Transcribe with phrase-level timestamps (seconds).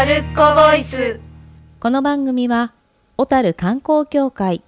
[0.00, 1.20] タルッコボイス。
[1.78, 2.72] この番組は
[3.18, 4.62] 小樽観光協会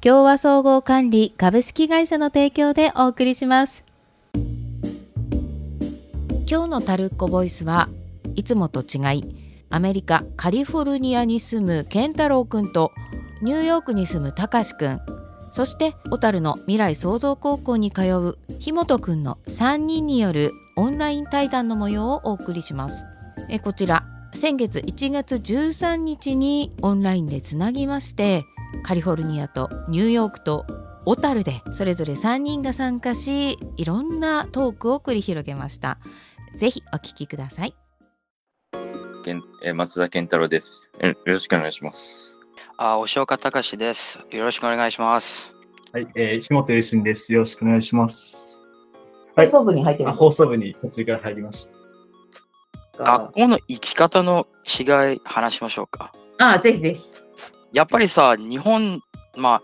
[0.00, 3.84] 共和総合管理株式会社の提供でお送りします。
[4.34, 4.42] 今
[6.64, 7.88] 日のタルッコボイスは
[8.34, 9.24] いつもと違い
[9.70, 12.90] アメリカカリフォルニアに住む健太郎くんと
[13.40, 15.00] ニューヨークに住むたかしくん
[15.50, 23.04] そして小樽の未来創造高校に通うひもとくんの3人によるオンライン対談の模様をお送りします。
[23.48, 28.44] えこちら先月1月13日にオンラインでつなぎまして
[28.82, 30.66] カリフォルニアとニューヨークと
[31.04, 35.98] 小樽でそれぞれ3人が参加しいろんなトークを繰り広げました
[36.54, 37.74] ぜひお聞きください
[39.64, 40.90] えー松田健太郎です。
[41.00, 42.36] えよろしくお願いします。
[42.76, 44.18] あ、押岡隆です。
[44.32, 45.54] よろしくお願いします。
[45.92, 47.32] はい、えー、ひもとゆしんです。
[47.32, 48.60] よろしくお願いします。
[49.36, 51.71] はい放送部に入ってるあ放送部に途中から入りました。
[53.04, 56.12] 学校の生き方の違い話しましょうか。
[56.38, 57.10] ああ、ぜひぜひ。
[57.72, 59.02] やっぱりさ、日本、
[59.36, 59.62] まあ、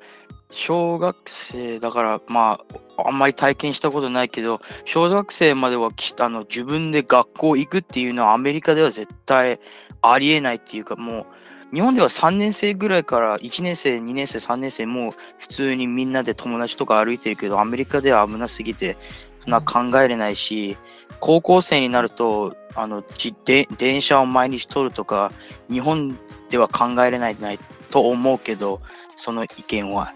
[0.50, 2.61] 小学生だから、ま
[2.97, 9.59] あ、あんまり体験したことないけど、小学生まではきあの自分で学校行くっていうのはアメリカでは絶対
[10.00, 11.27] ありえないっていうか、もう、
[11.75, 18.97] 日本では3年生ぐらいから1年生、2年生、3年生もう普通にみんなで友達とか歩いてるけど、アメリカでは危なすぎて、
[19.42, 20.78] そんな考えれないし、
[21.20, 25.33] 高校生になると、あのじで電車を毎日取るとか、
[25.70, 26.19] 日本
[26.50, 27.58] では考えれないない
[27.91, 28.80] と思うけど、
[29.16, 30.14] その意見は。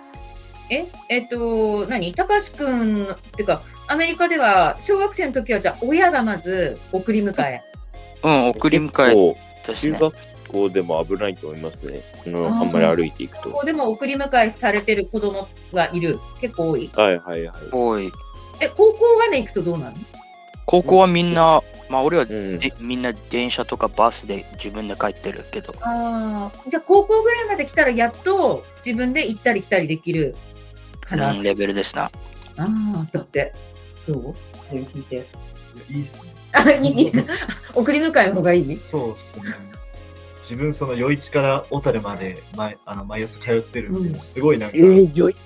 [0.71, 2.15] え、えっと、何？
[2.15, 7.61] 高橋くん、っていうか、アメリカでは、小学生の時は、じゃあ、親がまず送り迎え。
[8.23, 9.37] うん、送り迎えね。
[9.75, 10.15] 中学
[10.49, 12.03] 校でも危ないと思いますね。
[12.27, 13.51] あのあんまり歩いていくと。
[13.51, 16.19] ここでも送り迎えされてる子供はいる。
[16.41, 16.91] 結構多い。
[16.95, 17.57] はいはいはい。
[17.71, 18.13] 多い。
[18.61, 19.93] え、高校まで行くとどうなの？
[20.67, 22.59] 高校はみんな、まあ俺はうん。
[22.59, 30.35] でみんな電車とかバスで自分で帰ってるけど、ああ、じゃあ、高校ぐらいまで来たら、やっと自分で行ったり来たりできる
[31.01, 31.33] かな。
[31.33, 32.05] うん、レベルですな。
[32.05, 32.11] あ
[32.59, 33.53] あ、だって、
[34.09, 34.35] どう？
[34.69, 35.25] それ聞いて。
[35.91, 36.33] いいっすね。
[36.53, 37.13] あ、いい？
[37.75, 38.79] 送り迎えの方がいい？
[38.79, 39.45] そうっすね。
[40.41, 45.37] 自分、その余市から小樽まで毎あの毎朝通ってるんで、うんすごいなんか、えー、よい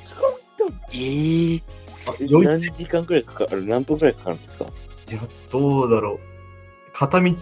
[0.92, 1.62] えー、
[2.08, 3.64] あ余何市時間くらいかかる？
[3.66, 4.64] 何分くらいかかるんですか？
[5.10, 6.18] いや、どうだろう。
[6.92, 7.32] 片道、うん、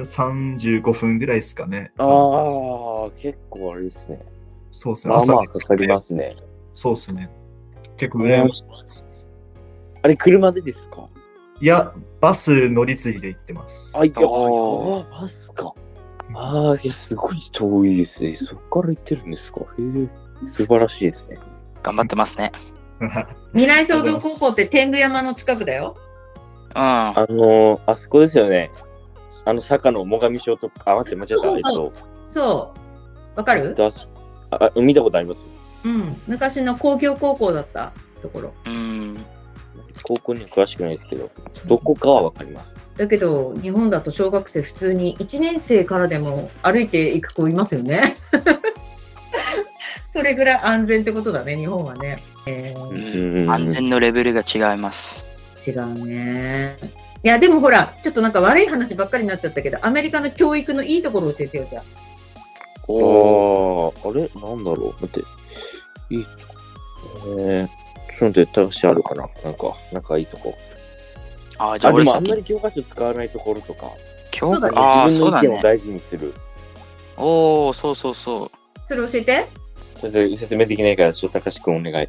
[0.00, 1.92] 35分ぐらいですかね。
[1.98, 4.22] ああ、結構あれですね。
[4.70, 5.14] そうっすね。
[5.14, 6.34] まあまあ朝かかりますね。
[6.72, 7.30] そうっすね。
[7.96, 9.30] 結構羨ましいです。
[10.02, 11.04] あれ、車でですか？
[11.60, 13.96] いや、バス乗り継いで行ってます。
[13.96, 15.72] あ、いや、バスか。
[16.34, 18.34] ああ、いや、すごい遠いですね。
[18.34, 19.60] そこから行ってるんですか？
[19.60, 20.08] へえ、
[20.48, 21.36] 素晴らしいですね。
[21.82, 22.50] 頑張ってますね。
[23.52, 25.94] 未来創造高校って天狗山の近くだよ。
[26.74, 26.80] うん。
[26.82, 28.70] あのー、あそこですよね。
[29.46, 31.34] あの坂の最上町とか、あ、待って、間違った。
[31.36, 31.92] そうそうえっと、
[32.30, 32.74] そ
[33.36, 33.38] う。
[33.38, 33.74] わかる？
[34.50, 35.42] あ見たことあります？
[35.84, 36.16] うん。
[36.26, 37.92] 昔の工業高校だった
[38.22, 38.52] ところ。
[38.66, 39.16] うん。
[40.06, 41.30] 高校には詳しくないですけど、
[41.66, 42.74] どこかはわかります。
[42.96, 48.16] だけど、日本だと小学生普通に1年生からでも歩いていく子いますよね。
[50.12, 52.22] それぐらい安全ってことだね、日本はね。
[52.46, 55.23] えーうん安全のレベルが違います。
[55.66, 56.76] 違うね。
[57.22, 61.82] いや、でもほら、ちょっとなんか悪い話ばっかりになっちゃったけど、アメリカの教育のいいところを教えてよ、じゃあ。
[62.86, 64.28] あー、あれ？
[64.40, 64.94] なんだろう？
[65.00, 65.20] 待って。
[66.14, 66.54] いいとこ。
[67.38, 67.68] えー、
[68.18, 69.28] ちょっと待って、高橋あるかな？
[69.42, 70.54] なんか、仲いいとこ。
[71.58, 73.86] あ、じゃあ、あでもあんまり教科書使わないところとか、
[74.38, 75.30] 今日そうだねああ、自そう。
[75.30, 76.34] 分の意見を大事にする。
[77.16, 78.50] おお、そうそうそう。
[78.86, 79.46] それ教えて。
[80.36, 82.08] 説明できないから、ちょっと高橋君お願い。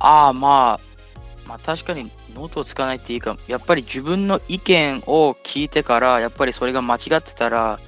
[0.00, 0.80] ああ、まあ、
[1.46, 7.78] まあ確かにノートを使わないっていうか、やっぱり自分の意見を聞いてから、やっぱりそれが間違ってたら、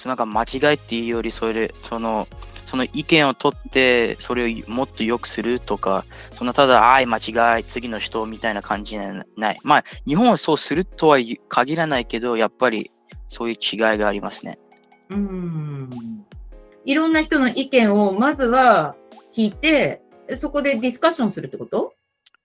[0.00, 2.28] そのなんか間違いっていうより、それで、その、
[2.66, 6.04] その意見を取って、それをもっと良くするとか、
[6.34, 9.58] そんなただ、あい、間違い、次の人みたいな感じじゃない。
[9.64, 11.18] まあ、日本はそうするとは
[11.48, 12.90] 限らないけど、やっぱり
[13.26, 14.58] そういう違いがありますね。
[15.10, 15.90] うん。
[16.84, 18.94] いろんな人の意見をまずは
[19.34, 20.00] 聞いて、
[20.36, 21.92] そこでディスカッションするってこと？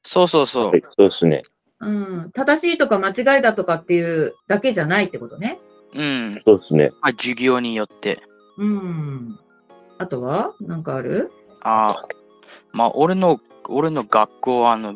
[0.05, 0.81] そうそうそうはい。
[0.83, 1.41] そうですね。
[1.81, 2.31] うん。
[2.33, 5.59] 正しいとか間違いだとかっていうだけじゃないってことね。
[5.93, 6.41] うん。
[6.45, 6.89] そうですね。
[7.01, 8.21] まあ、授業によって。
[8.57, 9.39] うん。
[9.97, 10.53] あとは？
[10.61, 11.31] なんかある？
[11.61, 12.07] ああ、
[12.71, 14.95] まあ、俺の、俺の学校は、あの、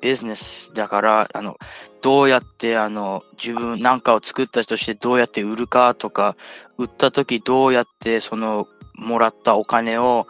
[0.00, 1.56] ビジネスだから、あの、
[2.02, 6.36] どうやって、あの、自分なんかを作った人としてどうやって売るかとか、
[6.76, 10.26] 売った時どうやって、その、もらったお金を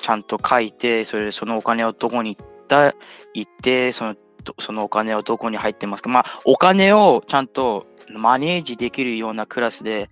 [0.00, 2.94] ちゃんと書いて、それでそのお金をどこに行った、
[3.34, 4.16] 行って、その、
[4.58, 6.08] そのお金をどこに入ってますか？
[6.08, 10.08] まあ、お金をちゃんとマネージできるようなクラスで、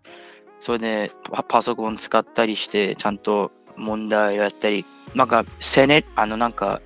[0.60, 4.84] それでパパソコン使ったりして、ちゃんと問題をやったり、
[5.14, 6.80] なんか、せね、あの、なんか、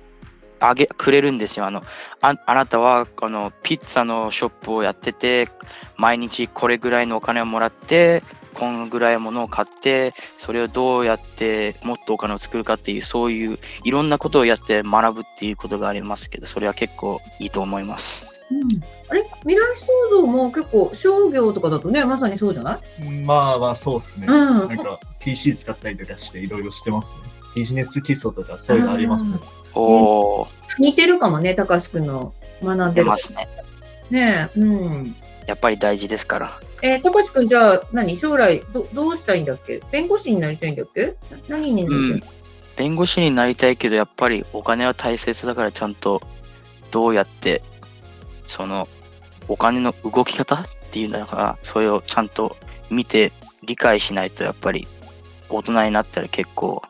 [0.59, 1.65] あげ、くれるんですよ。
[1.67, 1.83] あの、
[2.21, 5.47] ああなたは、あの、ピッツァのショップをやってて、
[5.95, 8.23] 毎日これぐらいのお金をもらって、
[8.57, 18.27] このぐらいのものを買って、それをどうやってもっとお金を作るかっていう、そういういろんなことをやって学ぶっていうことがありますけど、それは結構いいと思います。
[19.09, 19.23] あれ？
[19.41, 19.59] 未来
[20.09, 23.09] 創造も結構商業とかだとね、まさにそうじゃない？
[23.25, 24.27] まあまあ、そうですね。
[24.27, 27.23] うんなんか PC 使ったりとかしていろいろしてますね。
[27.55, 29.39] ビジネス基礎とかそういうのありますね。
[29.73, 30.47] おー、
[30.79, 32.33] 似てるかもね、高橋くんの
[32.63, 33.17] 学んでま。
[33.17, 33.47] すね。
[34.09, 35.15] ねえ、うん。
[35.47, 36.59] やっぱり大事ですから。
[36.83, 38.17] えー、高橋くん、じゃあ、何？
[38.17, 39.81] 将来ど、どうしたいんだっけ？
[39.91, 41.15] 弁護士になりたいんだっけ？
[41.31, 42.21] な何になりたい、うん。
[42.75, 46.21] 弁護士になりたいけど、やっぱりお金は大切だから、ちゃんと
[46.91, 47.63] どうやって、
[48.47, 48.87] その、
[49.47, 52.55] お金の動き方っていうのが、それをちゃんと
[52.91, 53.31] 見て
[53.65, 54.87] 理解しないと、やっぱり
[55.49, 56.83] 大人になったら結構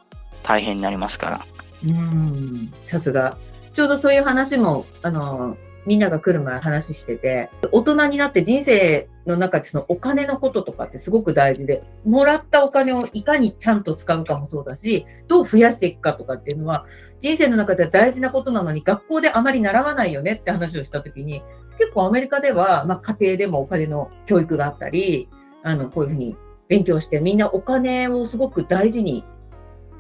[0.44, 1.45] 大変になりますから。
[1.86, 3.38] うん、さすが。
[3.74, 5.56] ちょうどそういう話も、あの、
[5.87, 16.85] みんなが来る前話してて、大人になって人生の中でそのお金のこととかってすごく大事で、もらったお金をいかにちゃんと使うかもそうだし、どう増やしていくかとかっていうのは、
[17.21, 21.41] 人生の中では大事なことなのに、学校であまり習わないよねって話をしたときに、
[21.79, 25.29] 結構アメリカでは、まあ、家庭でもお金の教育があったり、
[25.63, 26.35] あの、こういうふうに
[26.67, 29.23] 勉強して、みんなお金をすごく大事に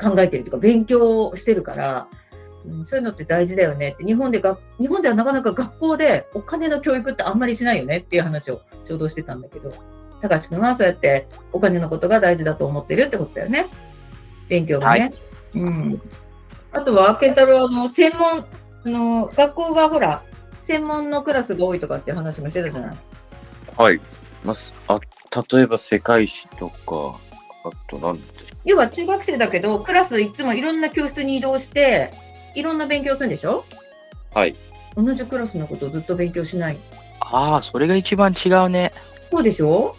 [0.01, 2.07] 考えてるとか、勉強してるから、
[2.85, 9.71] そういうのって大事だよねって、日本でが、日本ではなかなか学校でお金の教育ってあんまりしないよねっていう話をちょうどしてたんだけど、
[10.21, 13.67] 高橋君はそうやってお金のことが大事だと思ってるってことだよね。
[14.49, 14.99] 勉強がね。
[15.01, 15.13] はい
[15.55, 16.01] うん。
[16.71, 18.45] あとは、健太郎の専門、
[18.85, 20.23] あの、学校がほら、
[20.63, 22.97] 専門のクラスが多いとかっていう話もしてたじゃない。
[23.77, 24.01] はい。
[24.43, 24.99] まあ、すあ
[25.53, 27.17] 例えば世界史とか、
[27.63, 28.23] あとなんだ
[28.65, 32.11] 要は中学生だけど、クラスいつもいろんな教室に移動して、
[32.57, 33.63] いろんな勉強するんでしょ？
[34.33, 34.55] はい。
[34.95, 36.77] 同じクラスのことをずっと勉強しない。
[37.19, 38.91] ああ、それが一番違うね。
[39.31, 39.95] そうでしょ？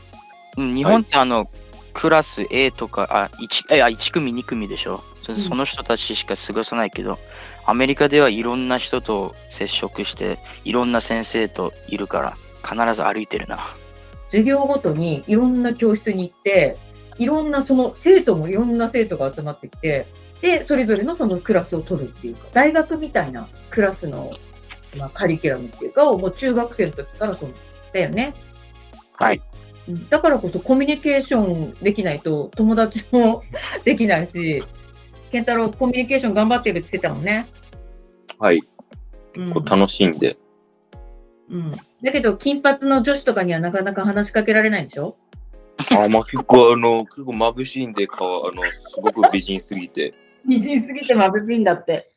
[0.56, 1.48] うん日本ってあの、
[1.94, 5.04] クラス A とか、あ、1, えあ1組、2組でしょ？
[5.22, 7.18] そうんその人たちしか過ごさないけど、
[7.64, 12.36] アメリカではいろんな人と接触して、いろんな先生といるから、
[12.68, 13.60] 必ず歩いてるな。
[14.30, 16.76] 授業ごとにいろんな教室に行って、
[17.18, 20.06] いろんなその生徒もいろんな生徒が集まってきて、
[20.40, 24.32] で、それぞれのそのクラスを取るっていうか、大学みたいなクラスの、
[24.96, 27.50] まあ、カリキュラムっていうか、もう中学生の時からそう
[27.92, 28.34] だよね。
[29.16, 29.36] はい。
[29.88, 33.42] うんだからこそコミュニケーションできないと友達も
[33.84, 34.62] できないし、
[35.32, 37.46] 健太郎コミュニケーション頑張ってるって言ってたもんね。
[38.38, 38.60] はい。
[39.36, 40.36] うんこう楽しんで。
[41.50, 45.14] うん、だけど、金髪の女子とかにはなかなか話しかけられないんでしょ？
[45.90, 48.70] あ、まあ結構あの、結構眩しいんで、顔、あの、す
[49.00, 50.12] ごく美人すぎて。
[50.46, 52.12] 美人すぎて眩しいんだって。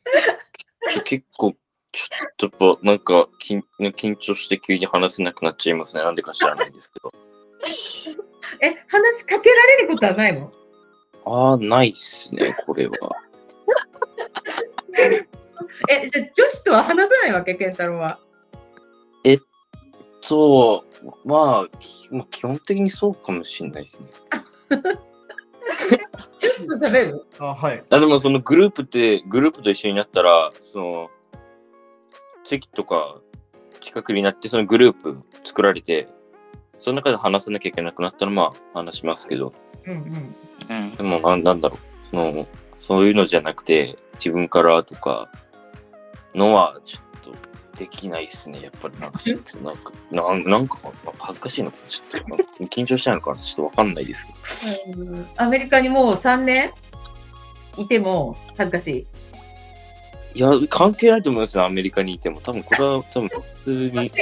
[1.04, 1.54] 結構、
[1.92, 6.02] ちょっとやっぱなんか緊緊張して急に話せなくなっちゃいますね。
[6.02, 7.12] なんでか知らないんですけど。
[8.60, 10.52] え、話しかけられることはないの？
[11.24, 12.96] ああ、ないっすね、これは。
[15.88, 18.18] え、じゃあ女子とは話さないわけ、健太郎は？
[20.24, 24.08] そう、まあ、きまあ、基本的にそうかもしれないですね。
[26.40, 27.84] 女子と食べるあ、はい。
[27.88, 31.10] あでもそのグループって、グループと一緒になったら、その、
[32.44, 33.20] 席とか
[33.80, 36.08] 近くになって、そのグループ作られて、
[36.78, 39.52] その中で話さなきゃいけなくなったら、まあ、話しますけど、
[39.86, 40.34] うんうん。
[40.68, 40.96] うん。
[40.96, 41.78] でもなんなんだろう
[42.10, 45.30] その、そういうのじゃなくて、自分からとか
[46.34, 47.11] のは、ちょっと
[47.82, 48.62] できないっすね。
[48.62, 50.78] やっぱりなんか、ちょっとなんか、なんなんか
[51.18, 54.24] 恥ずかしいのかなちょっと、緊張しちゃうのかなちょっとわかんないです
[54.86, 55.02] けど。
[55.02, 56.70] うんアメリカにもう3年
[57.76, 59.06] いても恥ずかし
[60.34, 60.38] い。
[60.38, 62.40] いや、関係ないと思いますね、アメリカにいても。
[62.40, 64.12] 多分これは多分普通に、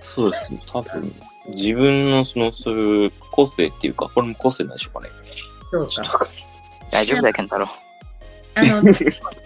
[0.00, 1.14] そうですね、多分
[1.50, 5.08] 自分のその、そういう個性っていうか、これも個性なんでしょうかね。
[5.70, 6.26] そうか。
[6.90, 7.68] 大丈夫だよ、健太郎。
[8.54, 8.82] あの、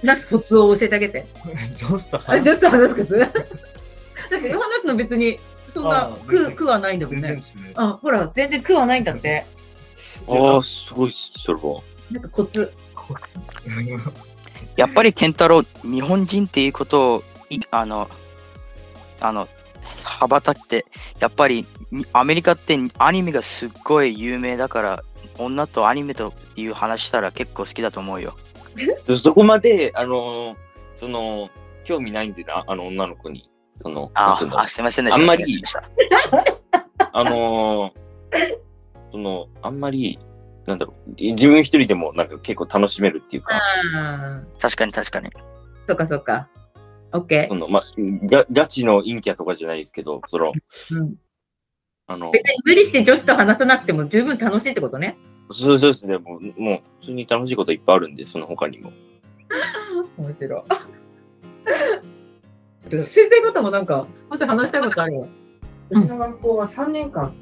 [0.03, 1.27] 話すコツを教えてあげて。
[1.75, 3.19] 上司とあ、話すちょっと話すコツ？
[3.19, 3.31] だっ
[4.41, 5.39] て話すの別に
[5.73, 7.43] そんな苦苦はないんだもんねね。
[7.75, 9.45] あ、ほら、全然苦はないんだって。
[10.29, 11.83] ああ、すごいっす、それは。
[12.11, 12.73] なんかコツ。
[12.95, 13.41] コツ？
[14.77, 18.09] やっぱり健太郎、日本人っていうことを、いあの、
[19.21, 19.49] あの、
[20.03, 20.87] 羽ばたって、
[21.19, 25.03] やっぱりにアメリカってアニメがすっごい有名だから、
[25.39, 28.37] 女とアニメという話したら結構好きだと思うよ。
[29.17, 30.57] そこまで、あのー
[30.97, 31.51] その、
[31.85, 33.51] 興味ないんでな、あの女の子に。
[33.77, 35.21] その、ああ、すいませんでした。
[35.21, 35.63] あんまり
[37.13, 38.05] あのー
[39.13, 40.19] その、あんまり、
[40.67, 43.61] なんだろう、自分一人でもなんか結構楽しめるっていうか、あ
[44.37, 45.29] あ、確かに確かに。
[45.87, 46.49] そっかそっか。
[47.13, 47.83] オッケそのまあ、
[48.25, 50.99] ガガチの陰キャとかじゃないですけど、その、ー。
[50.99, 51.15] うん、
[52.09, 55.17] あの、別に無理して女子と話さなくても十分楽しいってことね。
[55.51, 58.93] そうそうですね、もう、もう普通に楽しいこといっぱいあるんで、その他にも。
[60.19, 60.63] 面白い。
[62.91, 65.29] 先生方もなんか、もし話したいことあるよ。
[65.91, 67.33] うちの学校は3年間、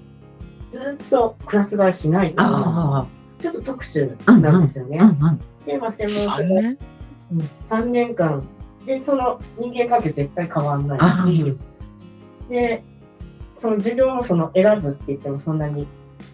[0.70, 2.32] ずっとクラス替えしない。
[2.36, 3.06] あ
[3.40, 4.98] ちょっと特殊なんですよね。
[5.00, 6.78] あ、うんで、まあ、専門3家で年
[7.70, 8.42] 3年間、
[8.86, 11.56] で、その人間関係絶対変わんないあし、
[12.48, 12.82] で、
[13.54, 15.86] その授業もその選ぶって言ってもそんなに、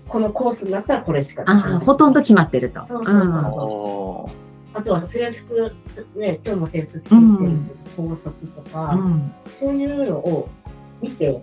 [0.09, 2.85] このコースになったらこれしかあほとんど決まってると。
[2.87, 4.49] そうそうそうおー
[4.79, 5.75] あとは制服、
[6.17, 7.15] ね、今日も制服着て
[7.97, 9.01] 法則とか、うん。
[9.01, 10.49] うんそういうのを
[11.01, 11.43] 見て、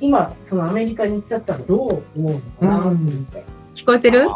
[0.00, 2.88] 今、そのアメリカに行っちゃったらどう思うのかなって。
[2.88, 3.44] 思って。
[3.74, 4.28] 聞こえてる、うん、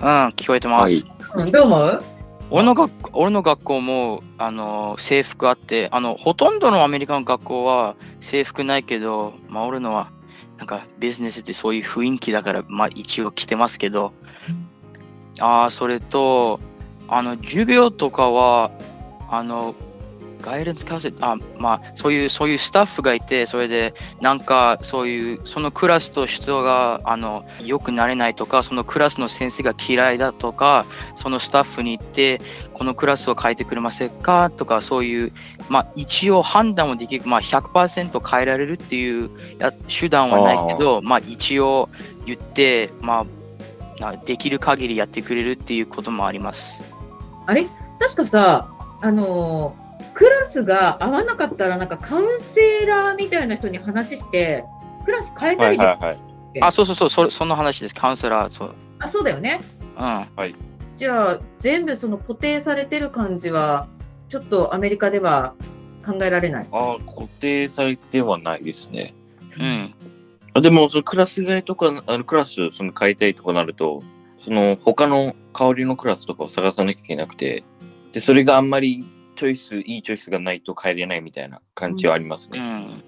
[0.00, 0.94] 聞こえてます。
[0.94, 1.44] はい。
[1.44, 2.02] うん、どう思う？
[2.50, 10.10] 俺の学俺の学校もあの制服あってあのほとんどのアメリカの学校は制服ないけど、まあ、俺のは
[10.58, 14.12] なんかビジネスってそういう雰囲気だから、まあ、一応着てますけど、
[15.40, 16.60] ああそれと
[17.08, 18.70] あの授業とかは
[19.28, 19.74] あの
[20.42, 30.84] ガイデンスカウンセあまあそういうそういうスタッフがいてそれでなんかそういうそのクラスと人があの良くなれないとかそのクラスの先生が嫌いだとか
[31.14, 32.40] そのスタッフに行って
[32.74, 35.32] このクラスを変えてくれませんかとかそういう
[35.68, 41.88] まあ一応判断をできるまあ100%変えられるっていうや手段はないけどまあ一応
[42.26, 46.82] 言ってまあなできる限りやってくれるっていうこともあります。
[47.46, 47.66] あれ？
[48.00, 48.68] 確かさ、
[49.00, 49.81] あのー
[50.22, 54.64] クラスが合わなかったら、なんかカウンセラーみたいな人に話して、
[55.04, 56.18] クラス変えたりで、はいはいはい。
[56.60, 57.94] あ、そうそうそう、そその話です。
[57.94, 58.74] カウンセラー、そう。
[59.00, 59.60] あ、そうだよね。
[59.98, 60.54] うん。
[60.96, 63.88] じゃあ、全部その固定されてる感じは、
[64.28, 65.54] ちょっとアメリカでは
[66.06, 66.68] 考えられない？
[66.70, 69.14] ああ、固定されてはないですね。
[69.58, 69.92] うん。
[70.54, 74.04] あでも、そのクラス替えとか、あのクラスその変えたいとかなると、
[74.38, 77.64] その他の香りのクラスとかを探さなきゃいけなくて、
[78.12, 79.04] で、それがあんまり
[79.42, 82.60] チョイス、いいチョイスがないと変えれないみたいな感じはありますね。
[82.60, 83.04] うん。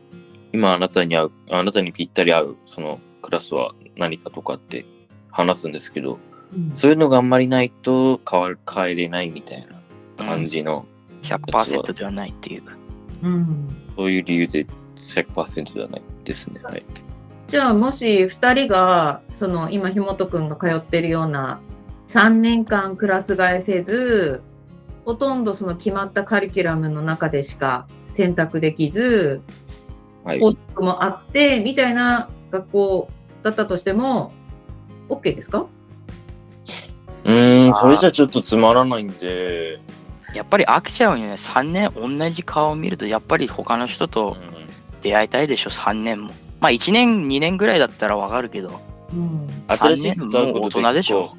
[0.53, 4.85] 今あなたに合う、あなたにぴったり合う、そのクラスは何かとかって
[5.31, 6.19] 話すんですけど、
[6.75, 9.64] そういうのがあんまりないと変わる変えれないみたい
[10.19, 10.87] な感じの、
[11.23, 12.62] 100%ではないっていう。
[13.23, 16.61] うんそういう理由で100%ではないですね。
[16.64, 16.83] はい。
[17.47, 21.61] じゃあもし2人がその今ひもとくんが通ってるような
[22.09, 24.43] 3年間クラス替えせず
[25.05, 29.43] ほとんどその決まったカリキュラムの中でしか選択できず
[30.25, 30.41] はい。
[30.41, 33.11] 校則もあってみたいな学校
[33.43, 34.33] だったとしても
[35.09, 35.67] OK ですか？
[37.25, 39.81] うーん、それじゃちょっとつまらないんで、
[40.35, 41.33] やっぱり飽きちゃうよね。
[41.33, 44.37] 3年同じ顔を見ると、やっぱり他の人うとん
[45.03, 46.31] 出会いたいでしょ、3年も。
[46.61, 48.81] まあ1年、2年ぐらいだったらわかるけど、
[49.13, 51.35] うん新しい3年もう大人でしょ。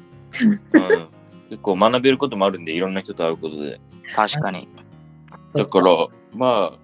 [0.74, 1.06] うん、
[1.50, 3.80] 結構学べることもあるんで、いろんな人と会うことで。
[4.14, 4.68] 確かに。
[5.54, 5.86] だから、
[6.34, 6.78] まあ、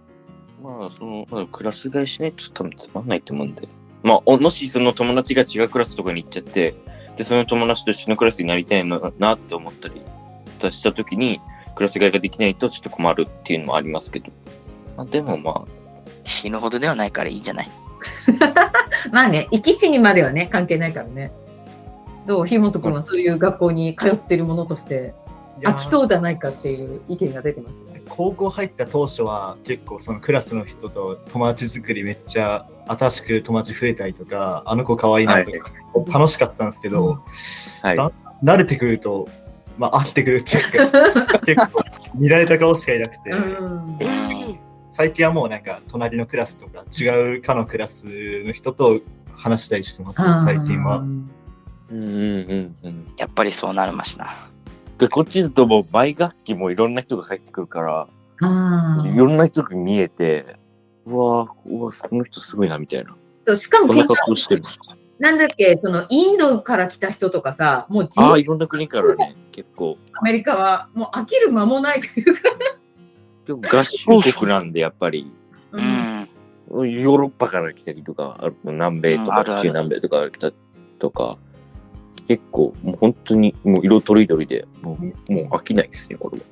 [0.62, 3.68] まあ、その、まあ、クラス替えしないと多分つまんないと思うんで。
[4.02, 6.74] まあ、おもしその友達が違うクラスとかに行っちゃって、
[7.16, 10.00] で、その友達と一緒のクラスになりたいななって思ったり
[10.70, 11.40] したときに、
[11.74, 14.26] クラス替えができないとちょっと困るっていうのもありますけど。
[14.96, 15.64] まあ、でもまあ、
[16.24, 17.68] 死ぬほどではないからいいんじゃない？
[19.12, 21.32] まあね生き死にまではね関係ないからね
[22.26, 22.46] どう？
[22.46, 25.14] ひもとくんはそういう学校に通ってるものとして
[25.62, 28.02] 飽きそうじゃないかっていう意見が出てますね。
[28.08, 35.70] 高校入った当初は結構そのクラスの人と友達作りめっちゃ新しく友達増えたりとかあの子可愛いなとか、
[36.12, 37.22] 楽しかったんですけど、
[37.82, 37.96] はい。
[37.96, 38.10] だ
[38.42, 39.28] 慣れてくると、
[39.78, 41.82] まあ、飽きてくるっていうか 結構
[42.14, 43.98] 見られた顔しかいなくて、うん。
[44.90, 48.04] 最近はもうなんか隣のクラスとか違うかのクラス
[48.44, 49.00] の人と
[49.34, 51.04] 話したりしてます最近は。
[51.92, 53.14] うんうんうんうん。
[53.18, 54.48] やっぱりそうなりました。
[54.98, 58.08] でこっちだともう毎学期もいろんな人が入ってくるから、
[58.40, 60.56] いろんな人が見えて、
[61.06, 63.14] うわーうわこの人すごいなみたいな。
[63.46, 64.62] そうしかもこんな格好してる。
[65.18, 69.98] なんだっけ、そのインドから来た人とかさ、もう人ああ、いろんな国からね、結構。
[70.14, 72.40] アメリカはもう飽きる間もないというか、
[73.46, 75.30] でも合衆国なんで、やっぱり、
[75.72, 76.28] ううんん。
[76.70, 80.52] ヨーロッパから来たりとか、ある南米とか、中南米とか来た
[80.98, 81.38] とか、
[82.28, 86.44] 結構、もう本当に、もう色とりどりで、もうもう飽きないですね、これは。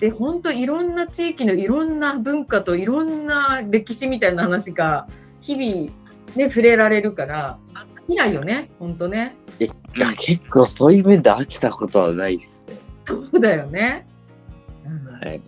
[0.00, 5.08] で、本当いろんな地域のいろんな文化といろんな歴史みたいな話が
[5.40, 5.90] 日々
[6.34, 7.58] ね、触れられるから、
[8.06, 9.34] きないよね、ほんとね。
[9.58, 9.64] い
[9.98, 12.76] や結構そういう面で飽きたことはないですね。
[13.06, 14.06] そうだよね。
[14.84, 15.40] うんはい。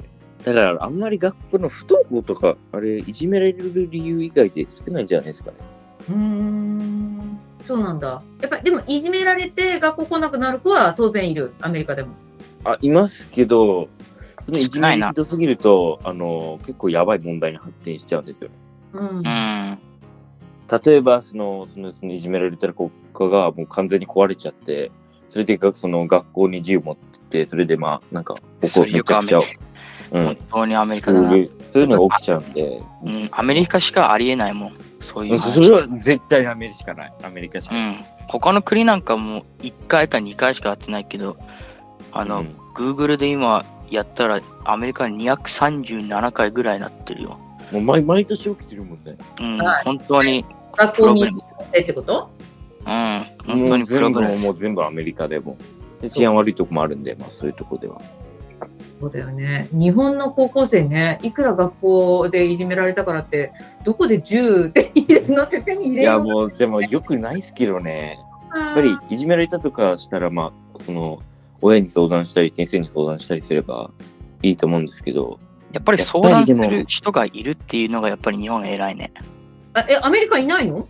[0.45, 5.57] だから、あんまり学校の不登校とか、あれ、いじめられる理由以外で少ないんじゃないですかね。
[6.09, 7.18] うーん
[7.69, 8.23] そうなんだ。
[8.41, 12.15] やっぱりでもいじめられて学校来なくなる子は当然いる、アメリカでも。
[12.65, 13.91] あ、いますけど、
[14.41, 18.55] そのいじめひどすぎると、あの、結構やばい問題に発展しちゃうんですよね。
[18.95, 19.79] うんうん。
[20.85, 22.91] 例えばそのそのそのいじめられてる子
[23.31, 24.91] がもう完全に壊れちゃって
[25.29, 28.35] それでがその学校に銃持ってってそれでまあなんか
[28.67, 29.43] それよくアメリカ、
[30.11, 30.25] うん。
[30.25, 31.31] 本当にアメリカだな。
[31.31, 34.73] そういうのが起きちゃうんで、うん、アメリカしかありえないもん。
[35.01, 35.53] そういう話。
[35.53, 37.13] それは絶対アメリカしかない。
[37.23, 38.05] アメリカしかない、うん。
[38.29, 41.37] 他の国なんかも1回か2回しか会ってないけど、
[42.13, 42.57] あの、うん。
[42.75, 47.39] Google で今やったらアメリカに237回ぐらいになってるよ。
[47.73, 49.17] もう毎毎年起きてるもんね。
[49.41, 49.85] うん、はい。
[49.85, 50.45] 本当に
[50.77, 52.31] 学校に行ってこと？
[52.87, 54.45] うん、本当にプログレス。
[54.45, 55.59] もう全部アメリカでも。
[56.01, 58.01] で治安悪いとこもあるんでまあそういうとこでは
[59.01, 59.69] そうだよね。
[59.73, 63.53] 日本の高校生ね、いくら学校でいじめられたからって、
[63.85, 68.19] どこで銃手に入れるのって手に入れるいやもうでもよくないっすけどね。
[68.55, 71.21] やっぱりいじめられたとかしたらまあその
[71.61, 73.91] 親に相談したり先生に相談したりすれば
[74.43, 75.39] いいと思うんですけど。
[75.71, 79.13] やっぱり相談する人がいるっていうのがやっぱり日本偉いね。
[79.75, 80.89] あえ、アメリカいないの？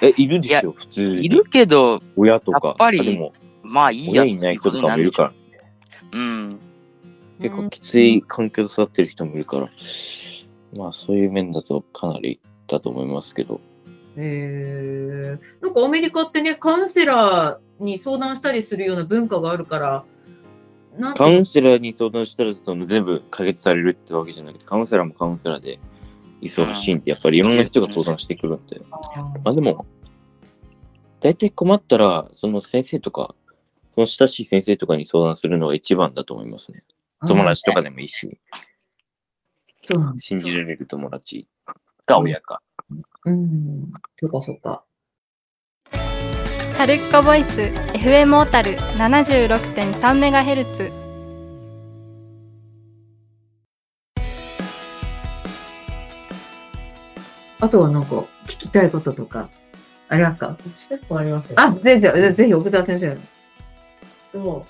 [0.00, 1.26] えいるんですよ普通に。
[1.26, 2.68] いるけど、親とか。
[2.68, 5.32] やっぱりあでもまあいいや親いない人とかもいるから
[6.12, 6.58] うん。
[7.40, 9.68] 結構きつい環境で育ってる人もいるから、
[10.76, 13.60] まあそういう面だとかなりだと思いますけど。
[14.16, 20.04] へえなんかアメリカってね、カウンセラーに相談したりするような文化があるから、
[21.16, 25.78] カウンセラーに相談したらその全部解決されるってわけじゃなくてカウンセラーもカウンセラーで
[26.42, 28.80] 忙しいんでやっぱりいろんな人が相談してくるんで。
[29.44, 29.86] まあでも
[31.20, 33.34] 大体困ったらその先生とか
[33.94, 36.82] その親しい先生とかに相談するのが一番だと思いますね
[37.26, 38.38] 友達とかでもいいし
[39.84, 40.18] そうなんだ。
[40.20, 41.48] 信じられる友達
[42.06, 42.62] か親か
[43.24, 43.90] うん。
[44.20, 44.84] そうかそうか。
[46.76, 50.92] タルッコボイス FM 小樽 76.3MHz
[57.60, 59.48] あとはなんか聞きたいこととか
[60.08, 60.56] ありますか？
[60.88, 61.60] 結構ありますよ。
[61.60, 63.18] あ、ぜひ、ぜひ、奥田先生。
[64.32, 64.64] でも、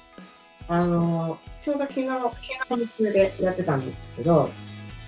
[0.66, 2.06] あの、ちょうど昨日、
[2.68, 4.48] 研修でやってたんですけど、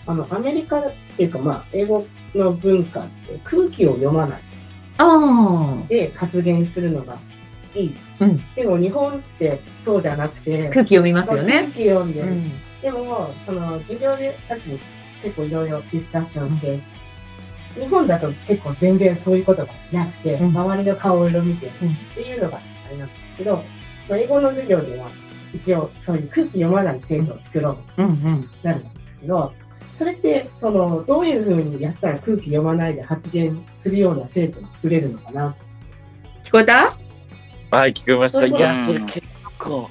[0.07, 4.41] あの、アメリカっていうか、まあ、英語の文化って空気を読まない
[4.99, 7.17] あで発言するのが
[7.75, 7.97] いい。
[8.21, 11.69] うんでも、日本ってそうじゃなくて、あ、空気読みますよ空ね。
[11.75, 12.29] 気読んでる。
[12.29, 12.51] うん。
[12.83, 14.79] でも、その、授業でさっき
[15.23, 16.79] 結構いろいろディスカッションして、
[17.81, 25.09] 日本だと結構全然そういうことがなくて、うん周りの顔色見てっうんていうのがあれなんですけど、まあ英語の授業では
[25.55, 28.51] 一応そういう空気読まない生徒を作ろうとうんうん。
[28.63, 29.53] なるんですけど、
[29.95, 35.55] それってそのどういうふうにやったら空気読まないで発言するような生徒を作れるのかな。
[36.45, 36.93] 聞こえた？
[37.71, 39.23] はい聞こえましたいやうんこれ結
[39.59, 39.91] 構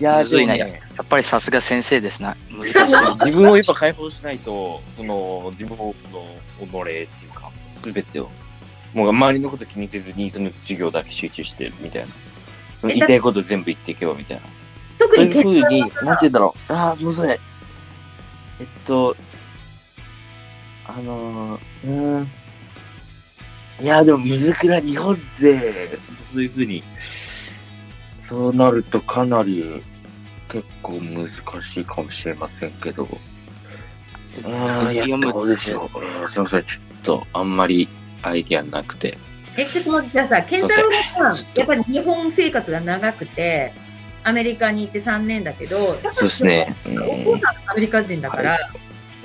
[0.00, 0.66] いやむずいなや
[1.02, 2.36] っぱりさすが先生ですな。
[2.50, 3.14] 難しい。
[3.26, 8.28] 自分をやっぱ解放しないと、その自分の己っていうか、すべてを、
[8.92, 12.08] もう周りのこと気にせずに、その授業だけ集中してるみたいな。
[12.84, 14.42] え言いたいこと全部言っていけばみたいな。
[15.02, 16.72] 特にそういうふうに、なんて言うんだろう。
[16.72, 17.30] ああ、むずい。
[17.30, 17.38] えっ
[18.86, 19.16] と、
[20.86, 22.30] あのー、うーん。
[23.82, 24.82] いや、でもむずくない。
[24.82, 25.98] 日本で、
[26.32, 26.82] そういうふうに、
[28.28, 29.82] そうなるとかなり
[30.48, 33.08] 結構難しいかもしれませんけど。
[34.44, 35.98] ああ、いや、読むどうでしょう。
[35.98, 37.88] うんすいません、ちょっとあんまり
[38.22, 39.18] アイディアなくて。
[39.56, 43.74] え、ちょっとじゃあさ、健太郎がさん、やっぱり日本生活が長くて、
[44.24, 46.76] アメリカに行って3年だけど、そうですね。
[46.86, 48.58] うおん父さんがアメリカ人だから、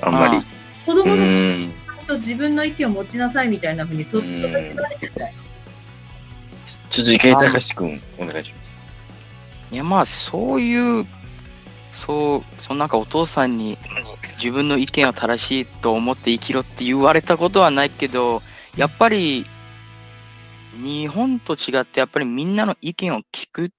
[0.02, 0.44] あんまり。
[0.84, 1.72] 子供うのん。
[2.08, 5.30] と自分の意見を持ちなさいみたいなふうに、そそっちられてたよ
[6.90, 8.74] ちょっと池井隆君、お願いします。
[9.70, 11.06] いやまあそういう、
[11.92, 13.76] そう、そのなんかお父さんに
[14.38, 18.42] 自分の意見を正しいと思って生きろって言われたことはないけど、
[18.76, 19.44] やっぱり
[20.82, 23.70] 日本と違ってやっぱりみんなの意見を聞く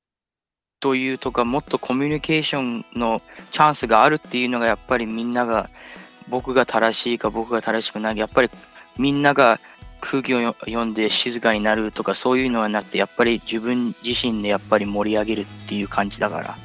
[0.80, 5.70] というとかもっとコミュニケーションのチャンスがあるっていうのがやっぱりみんなが
[6.30, 8.50] 僕が正しいか僕が正しくないやっぱり
[8.98, 9.60] みんなが
[10.00, 16.58] 空気をよ読んで静かになるとかそういうのはなくてやっぱり自分自身でやっぱり盛り上げるっていう感じだから。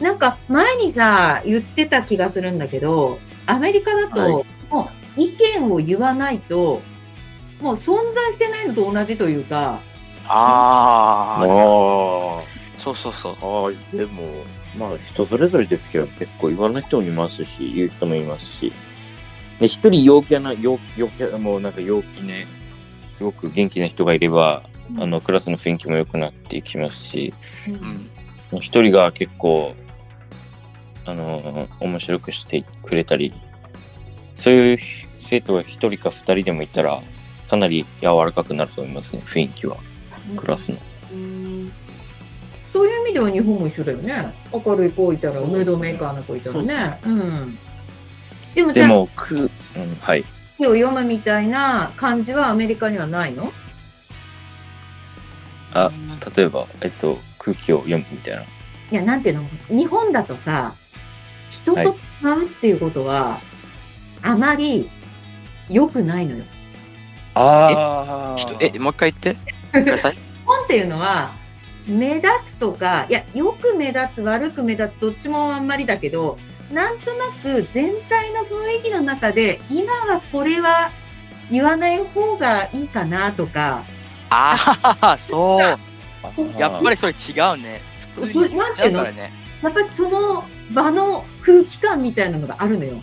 [0.00, 4.44] なんか前にさ、言ってた気がするんだけど、アメリカだと、はい。
[4.68, 6.82] もう意見を言わないと、
[7.62, 9.80] もう存在してないのと同じというか、
[10.28, 12.42] ああ、あ
[12.78, 13.36] そうそうそう。
[13.40, 14.22] あ、あでも、
[14.78, 18.72] まあ人それぞれですけど、結構言わない人もいますし、言う人もいますし。
[19.58, 22.46] で、一人陽気な、陽陽気な、もうなんか陽気ね、
[23.16, 24.62] すごく元気な人がいれば、
[24.98, 27.32] あの、クラスの雰囲気も良くなっていきますし、
[28.52, 28.60] うん。
[28.60, 29.74] 一人が結構、
[31.04, 33.32] あの、面白くしてくれたり、
[34.36, 34.78] そういう
[35.28, 37.02] 生徒が一人か二人でもいたら、
[37.48, 39.78] かなり柔らかくなると思いますね、雰囲気は、
[40.34, 40.78] クラスの。
[41.12, 41.72] うん
[42.72, 44.34] そういう意味では日本も一緒だよね。
[44.52, 47.00] 明るい子いたら、ムードメーカーな子いたらね。
[47.06, 47.58] うん。
[48.54, 49.48] でもでも、く、うん、
[50.00, 50.24] はい。
[50.58, 53.50] 空気を読むみたいな感じはアメリカにはないの？
[55.72, 55.90] あ
[56.36, 58.42] 例えば、えっと、空気を読むみたいな。
[58.42, 58.46] い
[58.90, 59.44] や、なんていうの？
[59.68, 60.74] 日本だとさ、
[61.50, 63.40] 人と違うっていうことは、
[64.20, 64.90] あまり
[65.70, 66.44] 良くないのよ。
[67.34, 69.36] あ人え、もう一回言って
[70.44, 71.32] 本っていうのは、
[71.86, 76.38] 目立つとか、いや、よく目立つ、悪く目立つ、どっちもあんまりだけど、
[76.72, 80.90] なんとなく全体の雰囲気の中で、今はこれは
[81.50, 83.84] 言わない方がいいかなとか、
[84.30, 85.60] ああ、そう。
[86.58, 86.90] やっぱり。
[86.90, 87.80] りそれ違うね。
[88.14, 89.30] 普通にそ言っちゃうからね。
[89.62, 92.94] やっぱりその場の空気感みたいなのがあるのよ。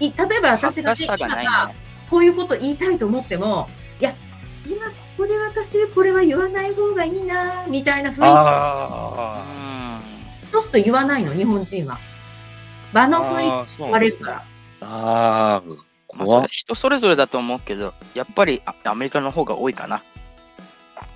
[0.00, 0.94] い例えば私が。
[2.10, 3.68] こういうこと言いたいと思っても、
[4.00, 4.25] いや、今
[5.16, 10.02] ここで私これは言わない方がいいな、みたいな雰囲あ
[10.42, 11.98] う気とすと言わないの、日本人は。
[12.92, 14.44] 場の雰囲あー、そう気なんですね割れるから。
[14.82, 15.78] あー、ん。
[16.14, 20.02] まあ、そ人それぞれだと思うけど、やっぱりあアメリカの方が多いかな。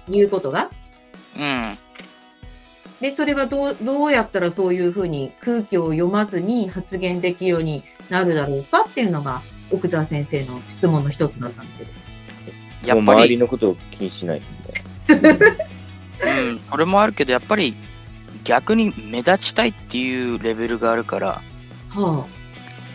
[0.08, 0.70] 言うことが？
[1.36, 1.78] うん。
[3.00, 11.99] で、それはどうどうやったらそういうふうに空気を読まずに発言できるようになるだろうかっていうのが、奥沢先生の質問の一つだったんだけど。
[12.86, 12.98] もう周り。
[12.98, 15.20] やっぱり、のことを気にしないみたい
[16.48, 17.74] うん、これもあるけど、やっぱり
[18.44, 21.42] 逆に目立ちたいっていうレベルがあるから、
[21.90, 22.26] は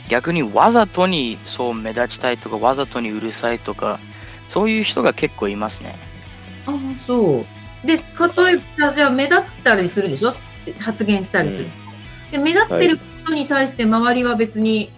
[0.10, 4.00] 逆にわざとにそう目立ちたいとか、わざとにうるさいとか、
[4.48, 5.96] そういう人が結構いますね。
[6.68, 7.44] あ、ああ、そ
[7.84, 7.88] う。
[7.88, 8.02] で、例え
[8.80, 10.36] ば、じゃあ目立ったりするでしょ？
[10.80, 11.66] 発言したりする。
[12.32, 14.92] で、目立ってる人に対して周りは別に、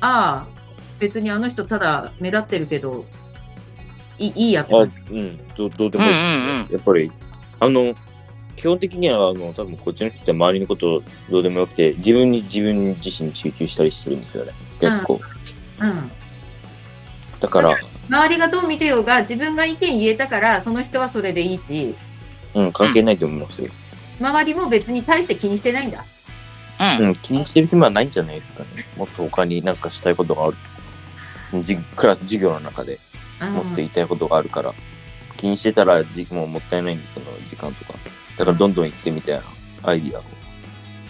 [0.00, 0.60] ああ、
[0.98, 3.04] 別にあの人ただ目立ってるけど、
[4.28, 4.80] いいやってな。
[4.80, 4.82] あ。
[4.82, 7.12] うん、どどうでもいいですね、うんうんうんやっぱり、
[7.60, 7.94] あの、
[8.56, 14.52] 基本的には、あの、多分こっちの人って周りのことどうでもよくて、自分に自分自身に集中したりするんですよね。
[14.78, 15.20] 結構。
[15.80, 16.10] うん。
[17.40, 17.78] だから、
[18.10, 21.94] 周りがどう見てようが、自分が意見言えたから、その人はそれでいいし、
[22.54, 23.70] うん、関係ないと思いますよ。
[24.20, 26.04] 周りも別に大して気にしてないんだ。
[26.98, 27.06] うん。
[27.06, 28.66] うん、気にしてる暇はないんじゃないですかね。
[28.96, 30.56] もっと他になんかしたいことがある。
[31.64, 32.98] じクラス、授業の中で
[33.40, 34.74] うんもっと言いたいことがあるから、
[35.36, 37.94] 気にしてたらじもうもったいないんでその時間とか。
[38.36, 39.42] だからどんどん行ってみたいな
[39.82, 40.22] アイディアを。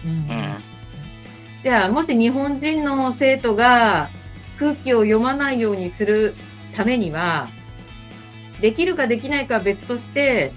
[0.05, 0.57] うんうん。
[1.63, 4.09] じゃあ、もし日本人の生徒が
[4.59, 6.35] 空気を読まないようにする
[6.77, 7.49] ためには、
[8.61, 10.53] できるかできないかは別として、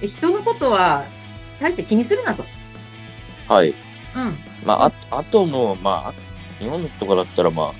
[0.00, 1.04] 人のことは
[1.60, 2.44] 大して気にするなと。
[3.48, 3.70] はい。
[3.70, 3.74] うん。
[4.64, 6.14] まあ、ああとの、まあ、あ
[6.58, 7.76] 日本とかだったら、まあ、結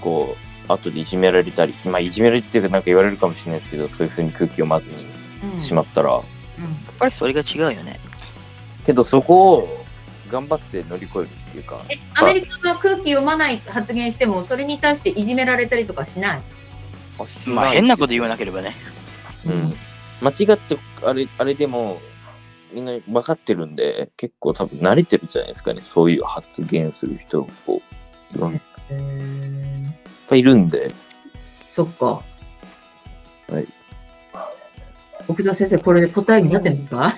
[0.00, 0.36] 構、
[0.68, 4.96] 後でいじめられたり、まあ、いじめられるっていうか、なんか言われるかもしれないですけど、そういうふうに空気読まずに
[5.54, 6.24] うんしまったら、うんやっ
[6.98, 8.00] ぱりそれが違うよね。
[8.84, 9.84] けどそこを
[10.30, 16.42] 頑張って乗り越えるっていうか、え、アメリカは空気読まない発言しても、それに対していじめられたりとかしない？
[17.20, 18.74] あしまあい変なこと言わなければね。
[19.46, 19.74] うん。
[20.20, 22.00] 間違って、あれ、あれでも、
[22.72, 25.80] みんな分かってるんで、結構多分慣れてるじゃないですかね。
[25.82, 27.80] そういう発言する人を、こ
[28.32, 28.60] う、いろん
[30.28, 30.92] ぱいいるんで、
[31.72, 32.06] そっか。
[32.06, 33.66] はい。
[35.26, 37.14] 奥田先生、これで答えになってるんですか？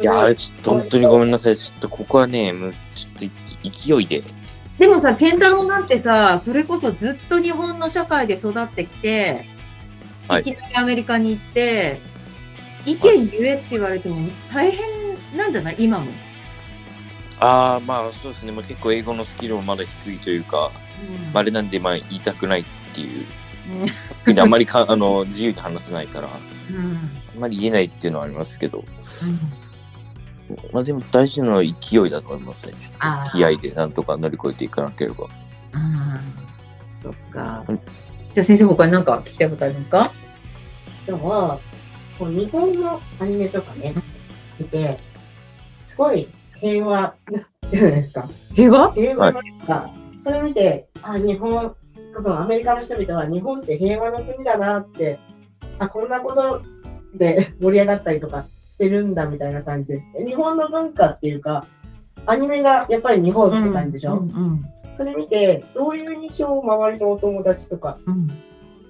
[0.00, 1.56] いやー、ちょっと本当にごめんなさい。
[1.56, 3.30] ちょっとここはね、むちょっとい
[3.70, 4.22] 勢いで、
[4.78, 9.44] でもさ、健太郎なんてさ、それこそずっと日本の社会で育ってきて、
[10.28, 11.98] はいいきなりアメリカに行って、
[12.86, 14.86] 意見言えって言われても大変
[15.36, 15.76] なんじゃない？
[15.78, 16.06] 今も。
[17.40, 18.52] ああ、まあそうですね。
[18.52, 20.70] まあ、結構英語のスキルもまだ低いというか、
[21.34, 23.26] あ、あれなんで、まあ言いたくないっていう、
[24.26, 24.40] うん。
[24.40, 26.30] あんまりかあの自由に話せないから、あ
[26.70, 26.92] うん。
[27.38, 28.84] んまり言えないっていうのはありますけど、
[29.22, 29.38] うん。
[30.72, 31.70] まあでも大事なのは勢
[32.06, 32.72] いだと思いますね。
[33.32, 35.26] 気合でなんとか乗り越えていかなければ。
[37.02, 37.64] そっか。
[37.68, 37.80] うん。
[38.34, 40.12] じゃあ先生、他に何か聞きたいことありますか？
[41.06, 41.60] でも、
[42.18, 43.94] こう日本のアニメとかね、
[44.58, 44.96] 見て、
[45.86, 46.28] すごい
[46.60, 47.14] 平和
[47.70, 48.28] じゃないですか。
[48.54, 48.92] 平和？
[48.92, 49.90] 平和なんか、
[50.28, 51.74] それ見て、あ、日本が
[52.14, 55.18] そのアメリカの人々は日本って平和の国だなって、
[55.78, 56.62] あ、こんなこと
[57.14, 61.66] で 盛り上がったりとかしてるんだみたいな感じで、日本の文化っていうか、
[62.26, 64.64] アニメがやっぱり日本って感じでしょ、うんうん
[64.98, 68.26] それ見て、どういう印象を周りのお友達とか、うん。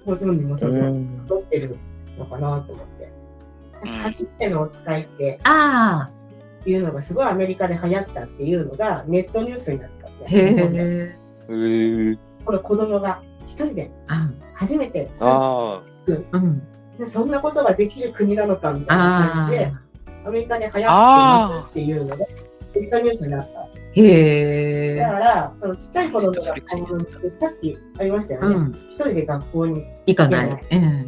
[0.07, 1.27] ご本人もそうのん。
[1.29, 1.77] 持ってる
[2.17, 3.11] のかなと思って。
[3.83, 3.89] うん。
[3.89, 6.09] 初めてのお使いってあ
[6.65, 11.15] いうのがすごいアメリカで流行ったっていうのがネットニュースになったんあ、で、へ
[12.45, 16.61] この子供が一人であ初めてあうん。
[16.97, 20.27] でそんなことができる国なのかみたいなあ感じであ。
[20.27, 22.25] アメリカで流行ってますっていうのが
[22.75, 23.69] ネットニュースになった。
[23.93, 24.95] へえ。
[24.97, 28.55] だから、そのちっちゃい子供が買い物ってさっきありましたよね。
[28.55, 28.71] うん。
[28.91, 30.65] 一人で学校に行かない。
[30.71, 31.05] うん。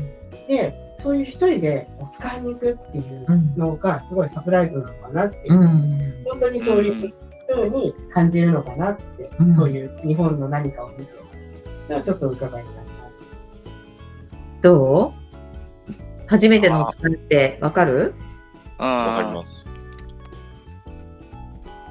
[0.48, 3.56] で、そういう一人でお使いに行くっていううん。
[3.56, 6.24] のがすごいサプライズなのかなって、うん。
[6.26, 7.14] 本当にそういう
[7.54, 11.14] ふうに感じるのかなって、うんそういう日本の何かを見て、
[11.88, 12.82] それはちょっと伺いたいな。
[14.62, 15.14] ど
[15.88, 15.94] う？
[16.28, 18.14] 初めてのお使いってわかる？
[18.80, 18.86] うん。
[18.86, 19.66] あ、わかります。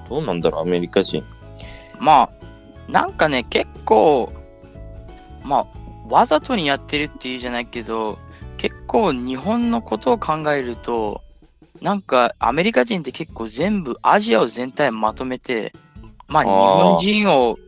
[0.09, 1.23] どうなんだろう、アメリカ人。
[2.01, 2.31] まあ、
[2.91, 4.33] なんかね、結構、
[5.45, 5.67] まあ、
[6.09, 8.19] わざとにやってるっていうじゃないけど、
[8.57, 11.23] 結構日本のことを考えると、
[11.81, 15.73] なんかアメリカ人って結構全部アジアを全体まとめて、
[16.29, 17.59] まあ日本人を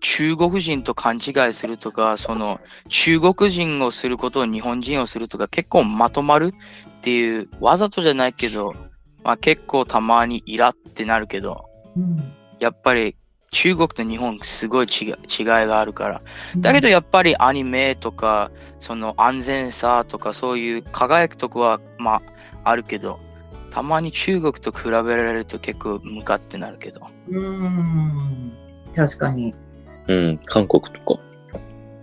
[0.00, 6.54] 中国人と勘違いするとか、その中国人をすることを日本人をするとか結構まとまる
[6.98, 8.74] っていう、わざとじゃないけど、
[9.24, 11.64] まあ結構たまにイラってなるけど、
[11.96, 12.22] うん。
[12.60, 13.16] やっぱり
[13.50, 16.22] 中国と日本すごい違いがあるから。
[16.58, 22.22] だけどやっぱりアニメとか、その安全さとかそういう輝くとこはまあ
[22.64, 23.18] あるけど、
[23.70, 27.00] たまに中国と比べられると結構向かってなるけど。
[27.30, 28.52] うん。
[28.94, 29.54] 確かに。
[30.08, 31.20] うん、韓国とか。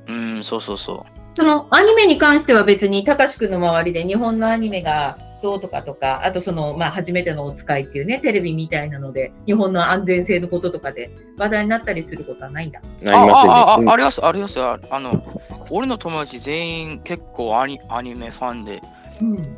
[0.07, 12.79] うん、そうそうそそのアニメに関しては別に、たかしくんの周りで日本のアニメがどうとかとか、あとその、まあ、初めてのお使いっていうね、テレビみたいなので、日本の安全性のこととかで話題になったりすることはないんだ。
[12.79, 13.91] ありまあああせんね。
[13.91, 14.61] ああります、あります。
[14.61, 18.81] ああの、俺の友達全員結構アニアニメファンで、
[19.21, 19.57] うん。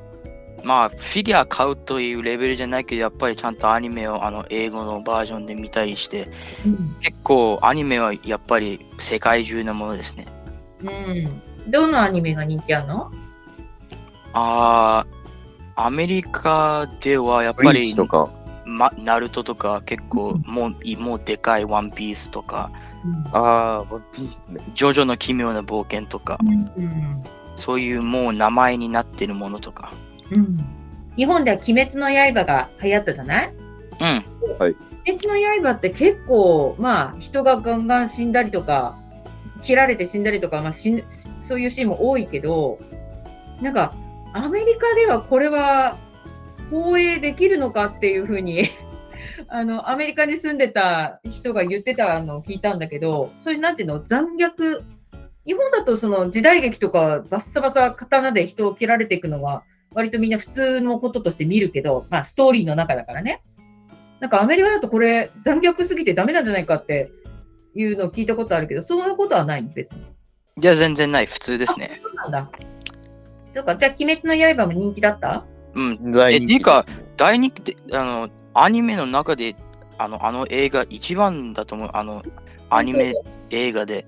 [0.64, 6.28] まあ、フィギュア買うというレベルじゃないけど、やっぱりちゃんとアニメをあの英語のバージョンで見たりして、
[6.66, 6.96] うん。
[7.02, 10.28] 結構アニメはやっぱり世界中のものですね。
[10.84, 11.72] うん。
[11.72, 13.12] どのアニメが人気あるの？
[14.34, 18.30] あー、アメリカではやっブぱりとか。
[18.70, 22.70] ま、ナルトとか結構もういもうでかいワンピースとか、
[23.32, 24.60] ああ、ワンピースね。
[24.76, 27.24] ジョジョの奇妙な冒険とか、うん。
[27.56, 29.94] そういうもう名前になってるものとか。
[30.32, 30.58] うん。
[31.16, 33.54] 日本では鬼滅の刃が流行ったじゃない？
[34.00, 34.26] うん。
[35.10, 38.98] 鬼滅の刃って結構、まあ、人がガンガン死んだりとか、
[39.64, 41.04] 切られて死んだりとか、まあ、死ん
[41.48, 42.80] そういうシーンも多いけど、
[43.62, 43.96] なんか、
[44.34, 45.98] アメリカではこれは
[46.70, 48.70] 放映できるのかっていうふうに、
[49.48, 54.82] あの、アメリカに住んでた人が言ってたのを聞いたんだけど、そういうなんていうの、残虐、
[55.46, 63.42] 日本だとその時代劇とかバッサバサ刀で人を切られていくのは、割とみんな普通のこととして見るけど、まあストーリーの中だからね。
[64.20, 67.12] なんかアメリカだとこれ残虐すぎてダメなんじゃないかって
[67.76, 70.02] いうのを聞いたことあるけど、そんなことはないの別に。
[70.58, 72.02] じゃあ全然ない、普通ですね。
[72.02, 72.50] そうなんだ。
[73.54, 75.46] そうか、じゃあ鬼滅の刃も人気だった？
[75.76, 76.12] うん。
[76.12, 79.56] 大えっていうか大人気で、あの、アニメの中で、
[80.00, 81.90] あの、あの映画一番だと思う。
[81.94, 82.24] あの、
[82.70, 83.14] アニメ
[83.52, 84.06] 映画で。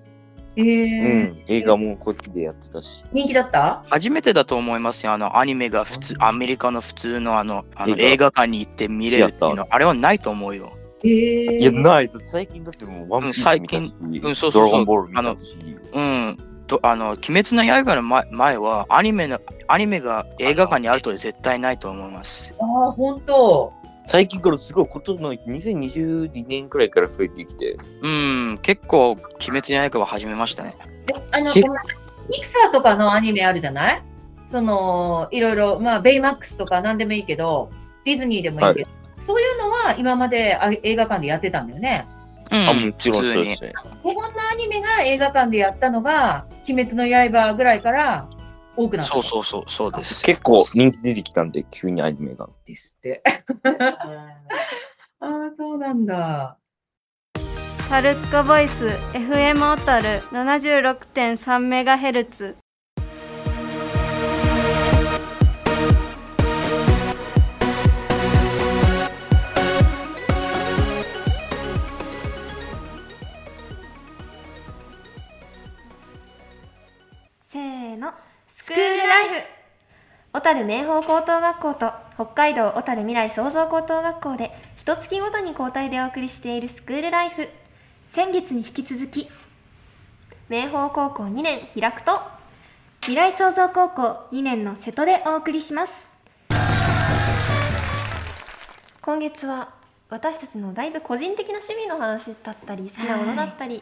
[0.55, 3.03] へえうん、映画もこっちでやってたし。
[3.13, 3.81] 人気だった？
[3.89, 5.13] 初めてだと思いますよ。
[5.13, 10.73] あの、アニメが普通、アメリカの普通のあの、あの映画館に行って見れるっていうの、あれはないと思うよ。
[11.03, 12.11] へえいや、ない。
[12.29, 15.55] 最近だってもうワンピース見たし、うんそうそうそうドラゴンボール見たし。
[15.93, 16.37] うん。
[16.67, 22.53] とあの、鬼滅の刃の前前は、アニメの、アニメが映画館にあるとは絶対ないと思います。
[22.59, 23.73] ああ、本当。
[24.09, 27.77] 最近からすごい、ことの2022年くらいから増えてきて。
[28.01, 29.21] うん、結構、鬼
[29.61, 30.73] 滅の刃は始めましたね。
[31.05, 31.83] であの、結ごめん
[32.31, 34.03] ピクサーとかのアニメあるじゃない？
[34.47, 37.69] その、いろいろ、まあ、ベイマックスとか何でもいいけど、
[38.03, 42.07] ディズニーでもいいけど、そういうのは今まであ映画館でやってたんだよね？
[42.51, 43.63] うん、あ、もちろん普通にそうです。
[43.63, 43.73] ね。
[44.01, 48.27] 日本のアニメが映画館でやったのが、鬼滅の刃ぐらいから
[48.79, 49.11] 多くなった。
[49.11, 50.23] そうそうそう、そうです。
[50.23, 52.49] 結構人気出てきたんで、急にアニメが。
[52.65, 53.21] ですって。
[55.19, 56.57] ああ、そうなんだ。
[57.89, 62.55] タルッカボイス FM 小樽76.3メガヘルツ
[78.69, 79.35] クールライフ。
[80.31, 87.49] 小樽明豊高等学校と北海道小樽未来創造高等学校で一月ごとに交代でお送りしているスクールライフ。
[88.13, 89.27] 先月に引き続き
[90.49, 92.21] 明豊高校2年開くと
[93.01, 95.93] 未来創造高校2年の瀬戸でお送りします。
[99.01, 99.69] 今月は
[100.11, 103.81] 私たちのだいぶ個人的な趣味の話だったり好きなものだったり、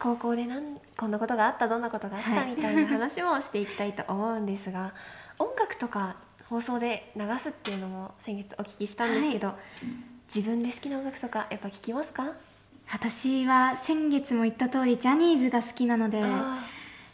[0.00, 2.50] 高校でなんこんなことがあったどんなことがあったはい。
[2.50, 4.92] みたいな話もしていきたいと思うんですが、
[5.38, 6.16] 音楽とか
[6.48, 9.52] 放送で流すっていうのも先月お聞きしたんですけど、
[10.34, 12.32] 自分で好きな音楽とかやっぱ聞きますか、
[12.90, 16.64] 私は先月も言った通りジャニーズが好きなのであ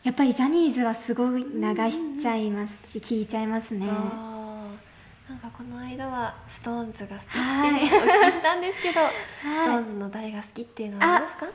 [0.04, 3.86] やっぱりジャニーズはすごい流しちゃいますし聞いちゃいますね。
[5.28, 7.70] なんかこの間はストーンズが好きってはい。
[7.72, 9.00] お聞きしたんですけど、
[9.42, 11.46] ストーンズの誰が好きっていうのはありますか？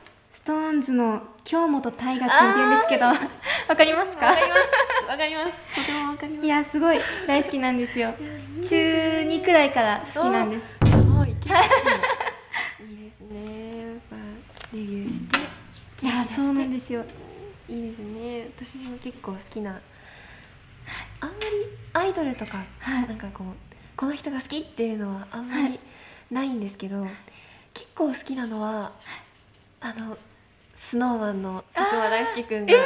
[0.42, 3.06] ストーンズの京本大我君って言うんですけど。
[3.06, 3.14] わ
[3.76, 4.26] かりますか？
[4.26, 5.08] わかります。
[5.08, 5.52] わかります。
[5.76, 8.12] とてもわかりますいやすごい大好きなんですよ。
[8.68, 10.90] 中2くらいから好きなんです。
[10.90, 11.28] すごい。
[11.28, 11.46] いいで
[13.12, 13.78] すね。
[13.78, 14.16] やっぱ
[14.72, 15.38] デビューして。
[16.06, 17.04] いやそうなんですよ。
[17.68, 18.50] いいですね。
[18.58, 19.80] 私も結構好きな
[21.20, 21.38] あんまり
[21.92, 23.06] アイドルとか、はい。
[23.06, 23.46] なんかこう
[23.96, 25.80] この人が好きっていうのはあんまりはい。
[26.32, 27.06] ないんですけど、
[27.74, 28.90] 結構好きなのは
[29.80, 30.18] あの
[30.84, 32.76] スノーマンの佐久間大輔くんが、え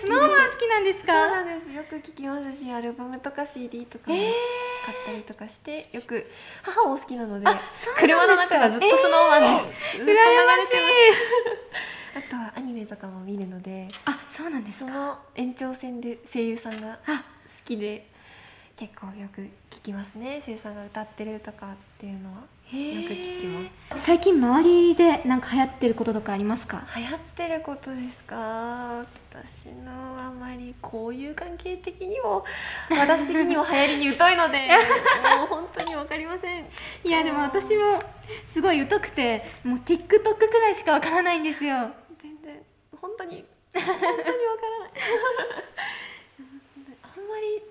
[0.00, 1.70] スノーマン好きなんですそうかなんです。
[1.72, 4.32] よく聞きますしアルバムとか CD とかもえー。
[4.84, 6.30] 買ったりとかして、よく
[6.62, 7.46] 母も好きなので
[7.98, 9.66] 車の中がずっとスノーマンです、
[9.98, 10.72] ずっと流れて羨ましい
[12.18, 14.88] あとはアニメとかも見るのであそうなんですか？
[14.88, 17.22] その延長線で声優さんが好あ
[17.66, 18.06] きで
[18.76, 20.40] 結構よく聞きますね。
[20.44, 22.38] 声優さんが歌ってるとかっていうのは
[22.72, 23.80] よく聞きます。
[24.06, 26.84] 最近周りでなんか流行ってることとかありますか？
[26.96, 29.04] 流行ってることですか？
[29.32, 32.44] 私のあまり交友関係的にも
[32.90, 34.68] 私的にも流行りに疎いので
[35.38, 36.66] もう本当に分かりません。
[37.04, 38.00] いやでも私も
[38.52, 41.90] すごい疎くてもう TikTok くらいしかわからないんですよ。
[42.20, 42.62] 全然
[43.00, 44.90] 本当に本当に分からない。
[47.02, 47.62] あんまり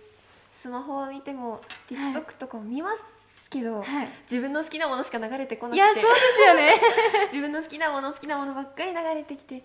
[0.52, 3.19] スマホを見ても TikTok とかを見ます
[3.50, 4.10] けど、はい。
[4.30, 6.00] 自分の好きなものしか流れてこないくて。
[6.00, 6.76] やそうですよね。
[7.32, 9.64] 自分の好きなもの好きなものばっかり流れてきて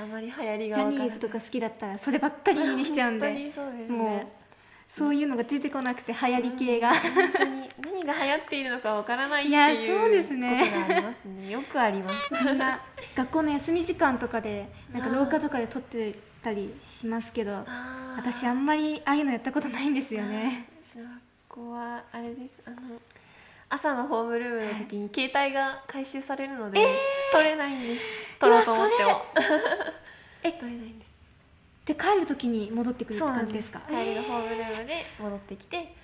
[0.00, 0.96] あんまり流行りジが分からない。
[0.98, 3.96] ャニーズとか好きだったらそればっかりにしちゃうんで本当にそうですね。
[3.96, 4.26] もう
[4.88, 6.92] そういうのが出てこなくて流行り系が。
[6.92, 10.60] 本当に何が流行っているのかわからないっていうそうですね。
[10.60, 11.50] ことがありますね。
[11.50, 12.30] よくあります。
[12.44, 12.80] みんな
[13.16, 17.64] 学校の休み時間とかで なんか廊下とかで撮ってたりしますけど
[18.16, 20.68] 私あんんまりああいうのやったことないんですよね。
[20.80, 21.12] うちの学
[21.48, 22.60] 校はあれです。
[22.66, 22.76] あの
[23.74, 26.86] 朝のホームルームの時に携帯が回収されるので、
[27.32, 28.04] 取れないんです。
[28.38, 29.24] 取ろうと思っても。
[30.44, 31.12] え取れないんです。
[31.86, 33.72] で帰る時に戻ってくるって感じですす。
[33.72, 35.94] か帰りのホームルームで戻ってきて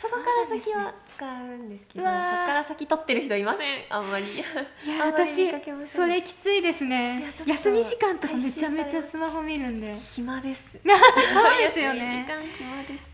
[0.00, 2.46] そこから先は使うんですけどそこうわー。
[2.46, 3.84] から先取ってる人いません？
[3.90, 4.34] あんまり。
[4.34, 4.44] いや
[5.06, 5.50] 私
[5.88, 7.24] それきついですね。
[7.44, 9.94] 休み時間とかめちゃめちゃスマホ見るんで。
[9.98, 12.24] 暇 ですそうですよね。
[12.26, 13.04] 時間暇です。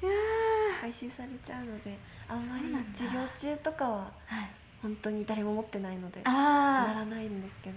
[0.80, 1.96] 回収されちゃうので
[2.32, 2.64] あんまり
[2.94, 4.50] 授業中とかははい。
[4.82, 7.76] 本当に誰も持ってないのでなあらないんですけど。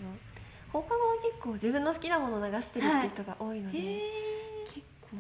[0.73, 3.79] 放課後は結構自分の好きなものを流してるって人が多いので、
[4.73, 5.17] 結構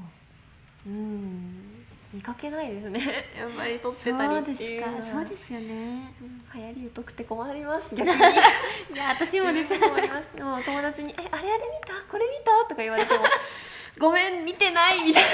[0.87, 2.99] うん見かけないですね。
[3.37, 5.11] やっぱり撮ってそたりうっていうですか。
[5.13, 6.13] そうですよね。
[6.21, 8.15] うん流行り疎くて困ります逆に。
[8.93, 9.79] いや私もです。
[9.79, 10.35] 困ります。
[10.37, 11.93] もう友達に「えあれあれ見た？
[12.11, 13.23] これ見た?」とか言われても
[13.97, 15.29] 「ごめん見てない」みたいな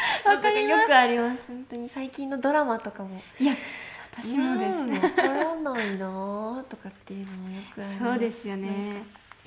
[0.24, 0.80] わかります。
[0.82, 1.88] よくあります本当に。
[1.88, 3.20] 最近のドラマとかも。
[3.38, 3.52] いや
[4.12, 8.04] 私もですうんわからないなーとかっていうのもよくあります。
[8.04, 8.68] そうですよね。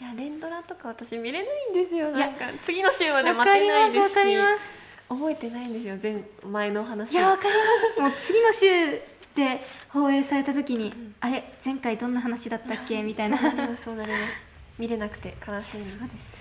[0.02, 2.12] いや連ドラとか私見れないんですよ。
[2.12, 4.16] なんか次の週までわ待てないですし。
[4.18, 7.60] わかります覚えてないんですよ前前の話いやわかりま
[7.96, 8.00] す。
[8.02, 9.02] もう次の週
[9.36, 11.16] で放映された時に、ん。
[11.20, 13.02] あれ前回どんな話だったっけ？
[13.04, 13.38] みたいな。
[13.38, 14.24] そうなります
[14.80, 16.00] 見れなくて悲しいんです。
[16.00, 16.33] だから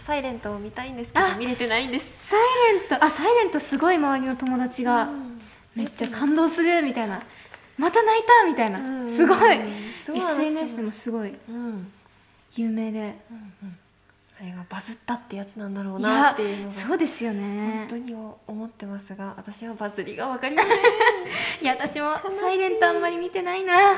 [0.00, 2.28] サイレントを見たいんですけどあ見れてないんです。
[2.28, 5.40] サイレントあサイレントすごい周りの友達が、うん。
[5.74, 7.22] めっちゃ感動するみたいな。
[7.78, 9.16] また泣いたみたいな、うん。
[9.16, 9.60] すごい。
[10.08, 11.92] SNS でもすごいうん。
[12.56, 13.14] 有名で。
[14.38, 18.14] あれがバズったってやつなんだろうなっていうのがそうですよ本ね当に
[18.46, 20.72] 思ってますが私はバズりが分かりません。
[21.62, 23.94] いや私もサイレントあんまり見てないな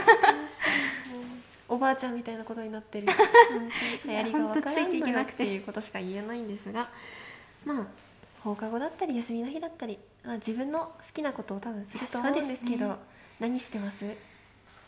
[1.68, 3.06] おばあちゃんみたいなことになってる
[4.04, 6.88] 流行りが分からんいや本当ついていけのよっなくてていうことしか言えないんですが
[7.64, 7.86] まあ
[8.40, 12.94] 放課後だったり休みの日だったり、まあ、自分の好きなことを多分すると思うんですけどね。
[13.40, 14.04] 何してます？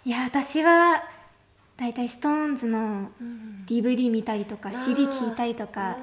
[0.05, 1.03] いや私は
[1.77, 3.11] だいたい SixTONES の
[3.67, 5.97] DVD 見たりとか CD 聞いたりとか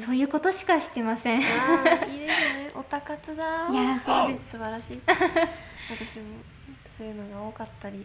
[0.00, 1.40] そういうことしかしてません。
[1.40, 2.70] いいいですね。
[2.76, 3.44] オタ活だ。
[3.44, 4.50] やそうです。
[4.52, 5.00] 素晴らしい。
[5.90, 6.24] 私も
[6.96, 8.04] そういうのが多かったり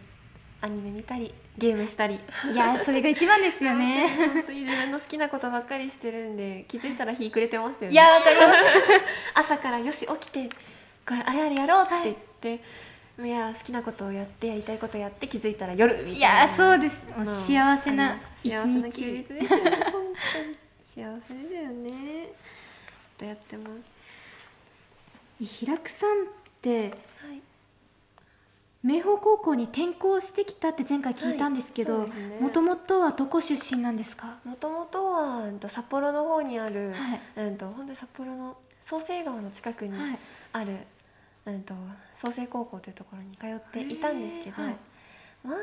[0.64, 2.14] アニメ見たりゲームしたり。
[2.14, 4.08] いやそれが一番ですよね。
[4.32, 7.92] 本当に自分の好きなことばっかりしてるんで気づいたら日暮れてますよね。
[7.92, 8.58] いやわかります。
[9.34, 10.48] 朝からよし起きて
[11.06, 12.62] これあれあれやろうって言って、
[13.22, 16.96] い、や好きなことをやってやりたいことやって気づいたら夜みたいいなやそうです。
[17.14, 19.22] もうの幸せな一幸せな休日。
[19.22, 19.46] 日ですよね
[19.92, 20.02] 本
[20.32, 20.56] 当に。
[20.86, 22.28] 幸せですよね。
[23.18, 23.68] とやってま
[25.38, 25.44] す。
[25.44, 26.26] 平久さんっ
[26.62, 27.42] てはい
[28.84, 32.06] 明豊高校に転校してきたって前回聞いたんですけど
[32.38, 34.36] もともとはどこ出身なんですか？
[34.44, 37.20] もともとは札幌の方にある、はい。
[37.36, 40.18] うんと本当に札幌の創成川の近くにはい。
[40.52, 40.76] ある、
[41.46, 41.74] うんと
[42.14, 44.76] 創成高校というところに通っていたんですけど、はい
[45.42, 45.56] まあ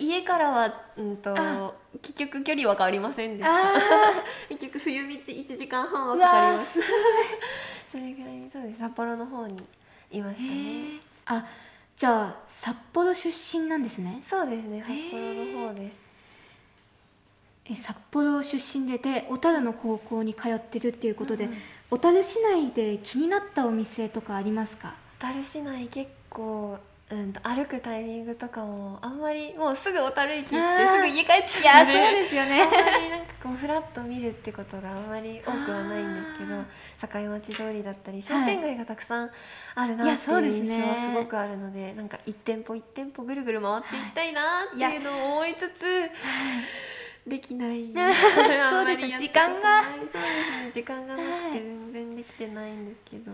[0.00, 3.54] 家からは、うん、とあ結局距離は変わりませんでした。
[3.56, 3.72] あ
[4.48, 6.80] 結局冬道1時間半はかかります。
[7.90, 8.78] それぐらいそうです。
[8.80, 9.62] 札幌の方に
[10.12, 11.00] いましたね。
[11.26, 11.44] あ
[11.96, 14.22] じゃあ札幌出身なんですね。
[14.28, 14.80] そうですね。
[14.80, 15.98] 札幌の方です。
[17.64, 21.58] え札幌出身でで小樽の高校に通ってるっていうことで、うんうん。
[21.90, 24.94] 小樽市内で気になったお店とかありますか？
[25.20, 26.78] 小樽市内結構、
[27.12, 32.22] うん、歩くタイミングとかもあんまりもうすぐ小樽駅行ってすぐ家帰っちゃうんで。
[32.22, 39.30] ですよあんまりなんかこうフラッと見るってことがあんまり多くはないんですけど境町通りだったり商店街がたくさん
[39.74, 40.60] あるいなっていうやそうですね。
[40.60, 44.40] 印象はすごくあるのでなんか一店舗一店舗ぐるぐる回っていきたいな
[44.74, 46.10] っていうのを思いつつ。
[47.26, 47.92] でき ない。
[47.92, 49.82] そうです時間が。
[49.82, 53.32] そうですね時間がなくて全然できてないんですけど、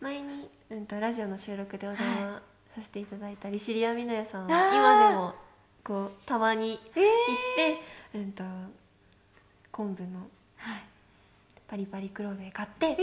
[0.00, 2.40] 前に、うん、とラジオの収録でお邪魔
[2.78, 5.34] させていただいたりシリアミノヤさんは今でも
[5.82, 7.12] こうたまにえー行っ
[8.12, 8.44] て、うん、と
[9.72, 10.20] 昆布の
[10.56, 10.82] はい。
[11.68, 12.96] パリパリ黒米買って、え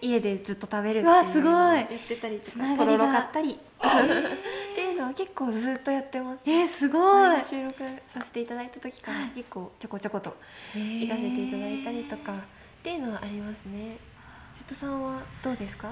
[0.00, 1.52] 家でずっと食べるっていううわすごい。
[1.52, 2.86] のをやってたりとつながりが。
[2.86, 3.54] かとろろ買ったり。
[3.54, 6.44] っていうのは結構ずっとやってます。
[6.46, 6.98] ー、えー、すご
[7.36, 7.44] い。
[7.44, 7.74] 収録
[8.06, 9.30] させていただいた時からはい。
[9.30, 10.36] 結構ちょこちょこと
[10.76, 12.36] 行行かせていただいたりとかっ
[12.84, 13.96] ていうのはありますね。
[14.58, 15.90] 瀬戸さんはどうですか？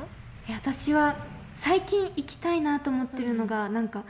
[0.49, 1.17] 私は
[1.59, 4.05] 最近行きたいなと思ってるのが、なんか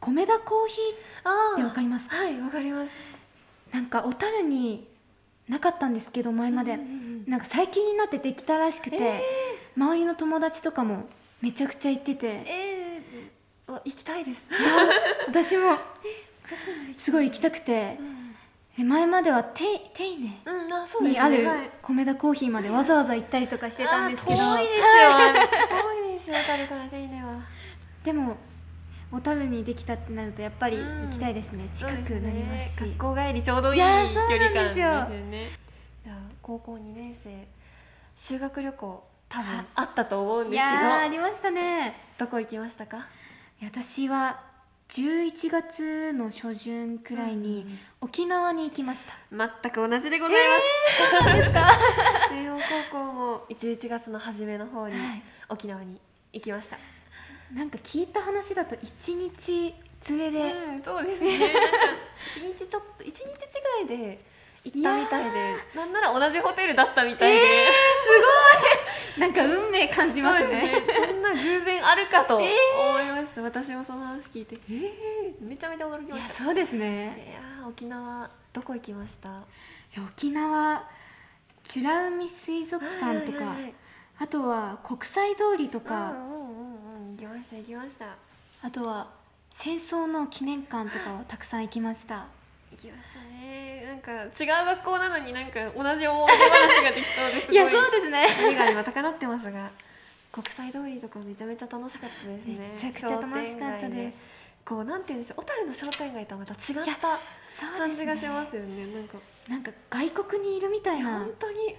[0.00, 0.76] 米田コーヒ
[1.24, 2.08] あーってわかります？
[2.08, 2.92] かはいわかります。
[3.72, 4.86] なんか小樽に
[5.48, 9.20] なかったんですけど前まで、うんうんうんなんか最近になってできたらしくて、
[9.76, 11.08] 周りの友達とかも
[11.42, 12.26] めちゃくちゃ行ってて。
[12.46, 14.46] えー、あ行きたいです。
[15.26, 15.76] 私も
[16.98, 17.98] すごい行きたくて。
[18.78, 20.16] え前まではテイテ。
[20.16, 20.38] に
[21.18, 21.70] あるはい。
[21.82, 24.36] 米田コーヒーまでわざわざ行ったりとかしてたんですけど。
[24.40, 24.84] あー遠いですよ。
[25.30, 25.32] い
[25.95, 25.95] で
[26.26, 26.36] すよ。
[26.38, 27.34] 小樽から手稲は。
[28.04, 28.36] でも
[29.10, 35.48] 小樽にできたってなるとやっぱりうん行きたいですね、近くなりますし学校帰りちょうどいいい距離感ですよよね。
[36.04, 37.46] じゃあ高校2年生
[38.16, 43.06] 修学旅行多分あったと思うんいですけやーあどりましたねどこ行きましたか？
[43.62, 44.40] 私は
[44.88, 47.66] 11月の初旬くらいに
[48.00, 51.10] 沖縄に行きました、全く同じでございます。
[51.10, 51.70] そうなんですか？
[52.30, 52.56] 慶応
[52.90, 56.00] 高校も11月の初めの方にはい沖縄に
[56.36, 56.78] 行きました。
[57.54, 59.74] なんか聞いた話だと1日
[60.10, 61.38] 連れで、うん、そうですね。
[61.38, 61.56] なんか
[62.36, 64.20] 一日ちょっと一日違いで
[64.64, 67.40] 行ったみたいで、なんなら同じホテルだったみたいで、
[69.18, 71.06] なんか運命感じますねですね。
[71.06, 72.50] そんな偶然あるかと思い
[73.10, 73.42] ました。
[73.42, 76.44] 私もその話聞いて、えー、めちゃめちゃ驚きいやました。
[76.44, 79.28] そうですいねやー沖縄どこ行きました？
[79.28, 80.84] いや沖縄
[81.74, 83.74] 美ら海水族館とか、はいはいはい
[84.18, 88.16] あとは国際通りとか、うんうんうんうん行きました行きました。
[88.62, 89.08] あとは
[89.52, 92.26] 戦争の記念館とかをたくさん行きました
[92.70, 93.84] 行きましたね。
[93.86, 94.30] なんか違う
[94.66, 97.56] 学校なのになんか同じ思い出話ができそうですごい。
[97.56, 99.70] いやそうですね目が今高鳴ってますが、
[100.32, 102.70] 国際通りとかめちゃめちゃ楽しかったですね。
[102.74, 104.18] めちゃくちゃ楽しかったです。
[104.64, 107.20] こうなんて言うんでしょう、小樽の商店街とはまた違った
[107.78, 108.86] 感じがしますよね。
[108.92, 111.76] なんかなんか外国にいるみたいな本当に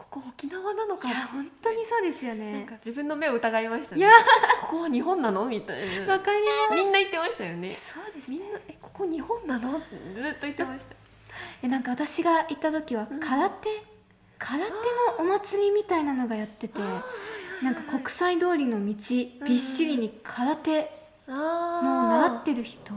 [0.00, 1.08] ここ沖縄なのか。
[1.08, 4.00] いや本当にそうですよなんねか自分の目を疑いましたね。
[4.00, 4.10] いや。
[4.62, 5.44] ここは日本なの？
[5.44, 6.12] みたいな。
[6.12, 6.82] わかります。
[6.82, 7.78] みんな言ってましたよね。
[7.86, 8.38] そうですね。
[8.38, 9.72] みんなえここ日本なの？
[9.72, 10.96] ずっと言ってました。
[11.62, 13.20] えなんか私が行った時はうん。
[13.20, 13.68] 空手、
[14.38, 14.76] 空手の
[15.18, 16.80] お祭りみたいなのがやってて
[17.62, 18.94] なんか国際通りの道
[19.46, 20.90] びっしりに空手
[21.28, 22.94] あの習ってる人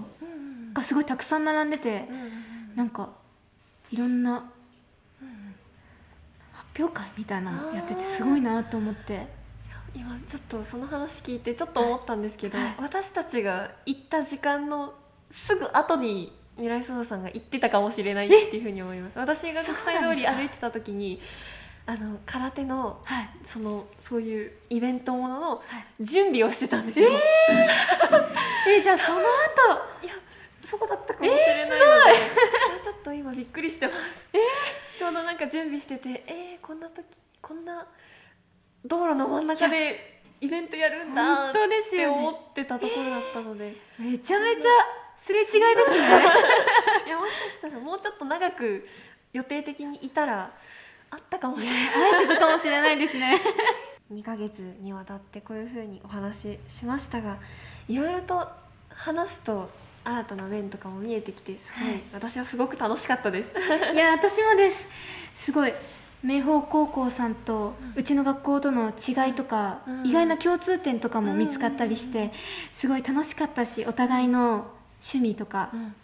[0.73, 3.09] がすごいたくさん並んでてうんなんか
[3.91, 4.52] いろんな発
[6.77, 9.43] 表会みたいなのやっててすごいなと思って。
[9.95, 12.75] 今ちょっとその話聞いてちょっと思ったんですけど、はい。
[12.79, 14.93] 私たちが行った時間の
[15.29, 19.19] すぐ後に未来創造さんが言ってたかもしれないっていうふうに思います。
[19.19, 21.21] 私が国際通り歩いてた時に
[21.85, 23.29] あの空手のはい。
[23.45, 25.61] そのそういうイベントものの
[26.01, 27.09] 準備をしてたんですよ、
[28.67, 29.23] え じゃあその後？
[30.77, 31.79] そうだったかもしれないので、い。
[31.79, 34.27] やちょっと今びっくりしてます、
[34.97, 37.05] ちょうどなんか準備しててえー、こんな時
[37.41, 37.85] こんな
[38.85, 44.69] 道路の真ん中でイベントやるんだって思ってたところだったので、めちゃめちゃ
[45.19, 45.57] すれ違いです
[45.91, 45.97] ね。
[47.05, 48.87] いやもしかしたらもうちょっと長く
[49.31, 50.51] 予定的にいたら
[51.09, 52.11] あったかもしれない。
[52.11, 53.39] 会えてたかもしれないですね。
[54.11, 57.37] 2ヶ月にわたってこういうふうにお話ししましたが
[57.87, 58.47] いろいろと
[58.89, 59.69] 話すと
[60.03, 62.01] 新たな面とかも見えてきてすごい、はい。
[62.13, 63.51] 私はすごく楽しかったです。
[63.93, 64.77] いや私もです。
[65.45, 65.73] すごい。
[66.23, 70.07] 明豊高校さんとうちの学校との違いとか、うん。
[70.07, 72.31] 意外な共通点とかも見つかったりして、
[72.77, 74.67] すごい楽しかったしお互いの
[75.01, 75.95] 趣味とか、うん。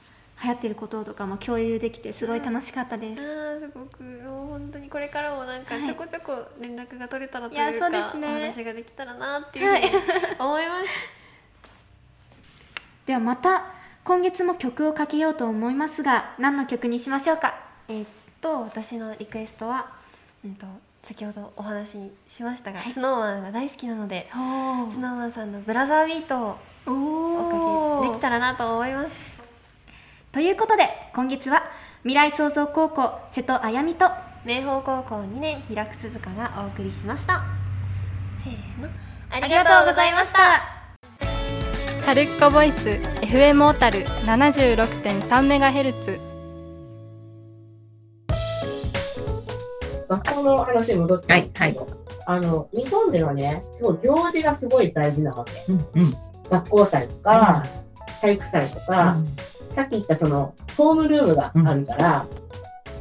[0.42, 3.98] 流行ってることとかも共有できてすごい楽しかったです、あーすごく。
[4.24, 5.86] 本当にこれからもなんかはい。
[5.86, 8.28] ちょこちょこ連絡が取れたらというか、そうですね。
[8.28, 9.90] お話ができたらなっていうふうに
[10.40, 10.88] 思います、
[13.06, 13.66] ではまた
[14.10, 17.54] 今月も曲をかけようと思いますが何の曲にしましょうか？
[17.88, 18.08] えーっ
[18.42, 19.86] と私のリクエストは、
[20.44, 20.66] うん、と
[21.04, 22.92] 先ほどお話にしましたが、はい。
[22.92, 26.58] スノーマンが大好きなのでおスノーマンさんの「ブラザービート」を
[26.88, 29.16] おおかけできたらなと思います。
[30.32, 31.66] ということで今月は
[32.02, 34.10] 未来創造高校瀬戸あやみと
[34.44, 37.44] 明豊高校2年平久鈴香がお送りしました。
[38.44, 38.88] せーの。
[39.30, 40.79] あありがとうございました
[42.10, 42.90] タルッコボイス
[43.22, 46.20] FM 小樽 76.3MHz
[50.08, 51.88] 学校の話に戻っちゃうんですけど、
[52.26, 55.52] あの、日本ではね、すごい行事がすごい大事なわけ。
[55.72, 56.14] うんうん。
[56.50, 57.64] 学校祭とか、
[58.22, 59.18] 体育祭とか、
[59.76, 62.26] さっき言ったその、ホームルームがあるから、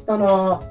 [0.05, 0.63] その、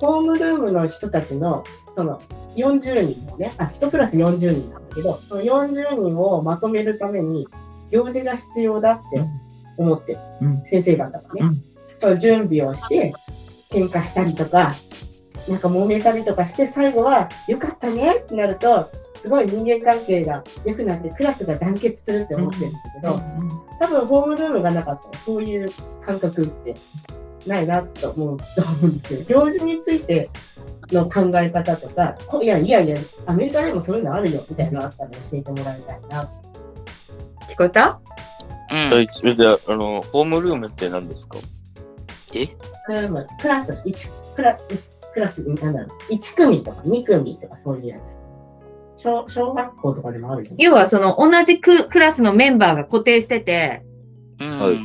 [0.00, 1.64] ホームルームの人たちの、
[1.94, 2.18] その、
[2.56, 7.46] 40人のね、あ、1クラス40人なんだけど、その40人をまとめるために、
[7.94, 9.24] 行事が必要だって
[9.76, 10.18] 思ってる。
[10.40, 10.62] うん。
[10.66, 11.40] 先生方がね。
[11.40, 11.62] うん。
[12.00, 13.12] その準備をして、
[13.70, 14.74] 喧嘩したりとか、
[15.48, 18.90] なんか揉めたりとかして、最後は、よかったねってなると、
[19.22, 23.20] すごい人間関係が良くなって、クラスが団結するって思ってるんだけど、
[23.80, 25.10] 多分ホームルームがなかった。
[25.12, 25.68] らそういう
[26.04, 26.74] 感覚って
[27.46, 30.30] ないなと思うと思うんですけど行事について
[30.90, 36.30] の考え方とかこいやいやいやアメリカでもそういうのあるよみたいなのあったら教えてもらいたいな
[37.54, 38.00] 聞こえた？
[38.70, 38.90] うん。
[38.90, 41.38] はい、それで、あの、ホームルームって何ですか？
[42.34, 42.46] え？
[42.88, 44.58] ルームクラス1クラ
[45.12, 46.12] クラスなんだろう。
[46.12, 49.02] 1組とか2組とかそういうやつ。
[49.02, 53.84] 小小学校とかでもあるよね、要はその同じククラスのメンバーが固定してて、
[54.40, 54.58] うん。
[54.58, 54.72] はい。
[54.72, 54.76] う？
[54.76, 54.84] ん。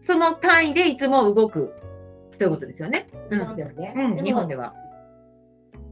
[0.00, 1.74] その単位でいつも動く
[2.38, 3.08] ということですよね。
[3.30, 4.66] う日ん本ではね、うん、も日本では。
[4.68, 4.74] あ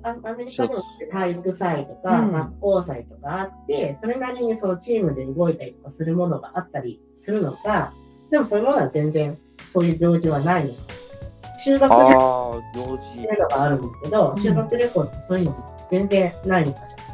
[0.04, 7.92] アメリカでも体育祭とか、うん学校祭とかあって、それなりにそのチームで動いたりとかするものがあったりするのか、
[8.30, 9.38] でもそういうものは全然
[9.72, 10.80] そういう行事はないのか。
[11.58, 17.04] 修学ああ旅行ー、行って事いうのがあるんだけど、うん修学旅行ってそういうの全然ないのかしら。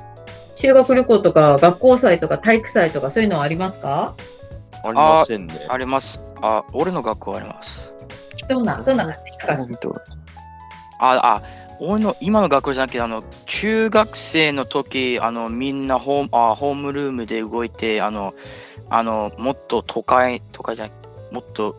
[0.56, 4.14] 修学旅行とか学校祭とか体育祭とかそういうのはありますか？
[4.82, 5.54] ありませんね。
[5.68, 6.20] あります。
[6.42, 7.78] あ、俺の学校あります。
[8.48, 9.76] どんな、どんな感じ？
[10.98, 11.42] あ、あ、
[11.80, 18.34] 俺の今の学校じゃなくて、あの、中学生の時、あの、みんなホームあホームルームで動いて、あの、
[18.90, 20.90] あの、もっと都会、都会じゃ
[21.32, 21.76] もっと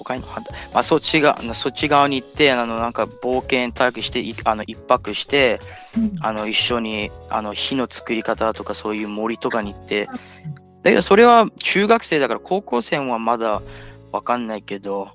[0.00, 5.60] 都会の反対、まあ、そっちが、そっち側に行って、あの、なんか冒険体験して、いあの、一泊して、
[6.20, 10.06] あの、一緒に、あの、火の作り方とか、そういう森とかに行って、
[10.82, 13.60] だけど、それは中学生だから、高校生はまだ
[14.12, 15.08] わかんないけど、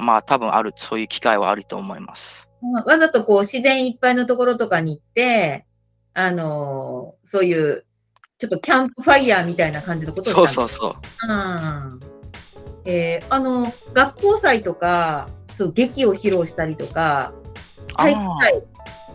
[0.00, 2.45] まあ、多分ある、そういう機会はあると思います。
[2.62, 5.66] わざとこう自然いっぱいのところとかに行って、
[6.14, 7.84] あのーそういう、
[8.38, 10.94] ちょっとキャンプファイヤーみたいな感じのことをそうそうそう。
[11.28, 12.00] うん。
[12.84, 17.32] えーあの、学校祭とか、そう、劇を披露したりとか、
[17.96, 18.62] 体育祭、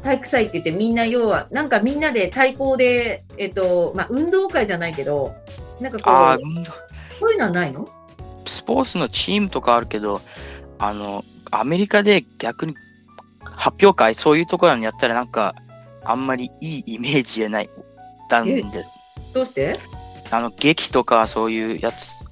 [0.03, 5.35] 体育祭って言ってみんな要は、なんかみんなで対抗で、えっと、まあ、運動会じゃないけど、
[5.79, 6.69] なんかこう、
[7.19, 7.87] そういうのはないの？
[8.45, 10.19] スポーツのチームとかあるけど、
[10.79, 12.75] あの、アメリカで逆に
[13.43, 15.55] 発表会、そういうところにやったらなんか、
[16.03, 17.69] あんまりいいイメージじゃない。
[18.29, 18.63] だんで、
[19.33, 19.77] どうして？
[20.31, 22.23] あの、劇とかそういうやつ、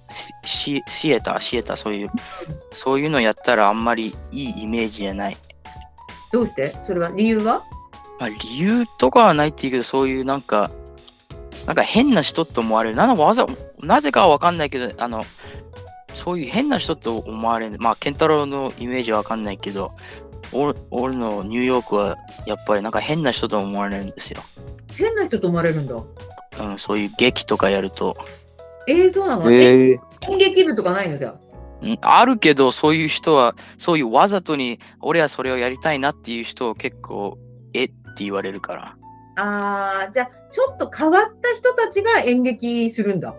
[0.46, 2.10] シシエター、シエター、そういう、
[2.72, 5.38] そういうのやったらあんまりいいイメージじゃない。
[6.32, 6.76] どうして？
[6.88, 7.62] それは理由は？
[8.20, 10.72] まあ、理由とかはないっていうけど、そういうなんか、
[11.66, 12.96] なんか変な人って思われる。
[12.96, 13.46] なのわざ、
[13.80, 15.24] なぜかはわかんないけど、あの、
[16.16, 17.78] そういう変な人と思われる。
[17.80, 19.94] まあ、ケンタロウのイメージはわかんないけど、
[20.52, 24.42] 俺俺のニューヨークはやっぱりなんか変な人と思われるんですよ。
[24.96, 25.96] 変な人と思われるんだ。
[25.96, 28.16] うん、そういう劇とかやると。
[28.88, 31.36] えー、そうなの、ええー、演劇部とかないのじゃあ？
[31.82, 37.38] うんあるけど、そういう人は、そういうわざとに、俺はそれをやりたいなっていう人を結構、
[37.74, 37.94] えって
[38.26, 38.98] 言われるから。
[39.38, 43.34] あー、じゃあ、ちょっと変わった人たちが演劇するんだ。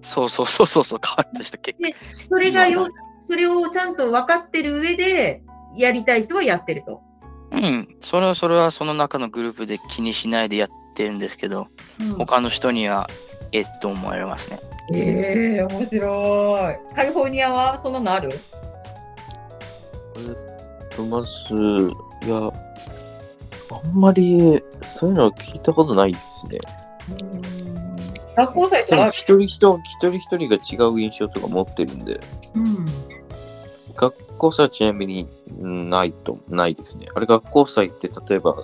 [0.00, 2.36] そうそうそうそうそう、変わった人結構。
[2.36, 2.88] それがよ、
[3.28, 5.42] それをちゃんと分かってる上で、
[5.76, 7.00] やりたい人はやってると。
[7.50, 11.68] うん、それはそれはその中のグループで気にしないでやってるんですけど、
[12.16, 13.08] 他の人には、
[13.52, 14.58] えっと思われますね。
[14.94, 16.94] ええー、面白い。
[16.94, 18.30] カリフォルニアはそんなのある？
[20.96, 21.28] とまず、
[22.24, 22.52] いや、
[23.70, 24.62] あんまり
[24.98, 26.58] そういうのは聞いたことないですね。
[28.36, 32.18] 学校祭と一人一人一人一人が違う印象とか持ってるんで、
[32.54, 32.86] うん。
[33.94, 35.28] 学校祭はちなみに
[35.60, 37.06] うんないと、ないですね。
[37.14, 38.56] あれ学校祭って例えば、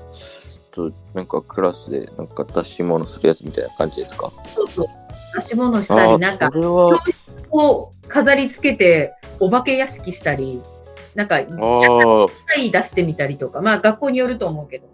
[0.72, 4.30] となんかクラスでなんか出し物するやつみたいな感じですか？
[4.54, 4.86] そうそう。
[5.36, 7.00] 出し物したり、なんかそ、れは、
[7.48, 10.60] こう飾り付けて、お化け屋敷したり、
[11.14, 14.88] なんか、ああ、い出してみたりとか、まあ学校によると思うけど。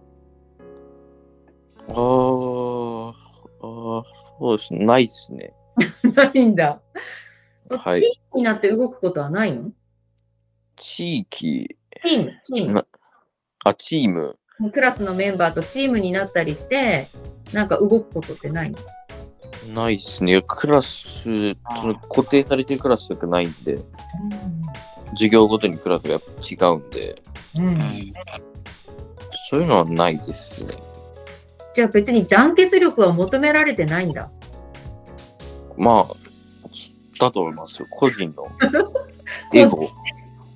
[1.88, 3.12] あー
[3.60, 4.02] あー、
[4.38, 4.84] そうですね。
[4.84, 5.54] ないですね。
[6.14, 6.80] ないんだ。
[7.70, 9.70] はいチームになって動くことはないの？
[10.76, 12.86] 地域、チーム、チームな。
[13.64, 14.38] あ、チーム。
[14.72, 17.08] クラスのメンバーとチームになったりして、
[17.52, 18.78] なんか動くことってないの？
[19.74, 20.42] ないっすね。
[20.46, 23.78] クラス、その固定されてるクラスとかないんで、
[25.12, 27.22] 授業ごとにクラスがやっぱ違うんで、
[27.58, 28.12] うん
[29.50, 30.74] そういうのはないですね。
[31.74, 34.30] じゃあ別に団結力は求められてないんだ。
[35.76, 36.14] まあ、
[37.18, 37.88] だと思いますよ。
[37.90, 38.46] 個人の
[39.52, 39.90] エゴ。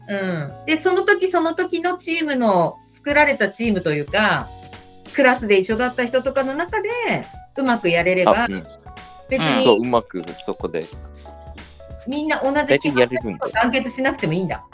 [0.09, 4.48] うん、で、その時その時のチームの作られたチームというか、
[5.14, 6.88] クラスで一緒だった人とかの中で
[7.56, 8.62] うまくやれればあ、うん、
[9.28, 10.86] 別そう、にうまくそこで。
[12.06, 13.38] みんな同じ大体やれるんで。
[13.52, 14.64] 団結しなくてもいいんだ。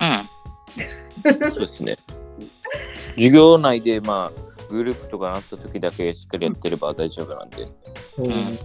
[0.00, 1.52] うん。
[1.52, 1.96] そうですね。
[3.16, 7.68] 授業内で、まあ、グループとかなった時だけしっかりやってれば大丈夫なんで、
[8.18, 8.58] うん。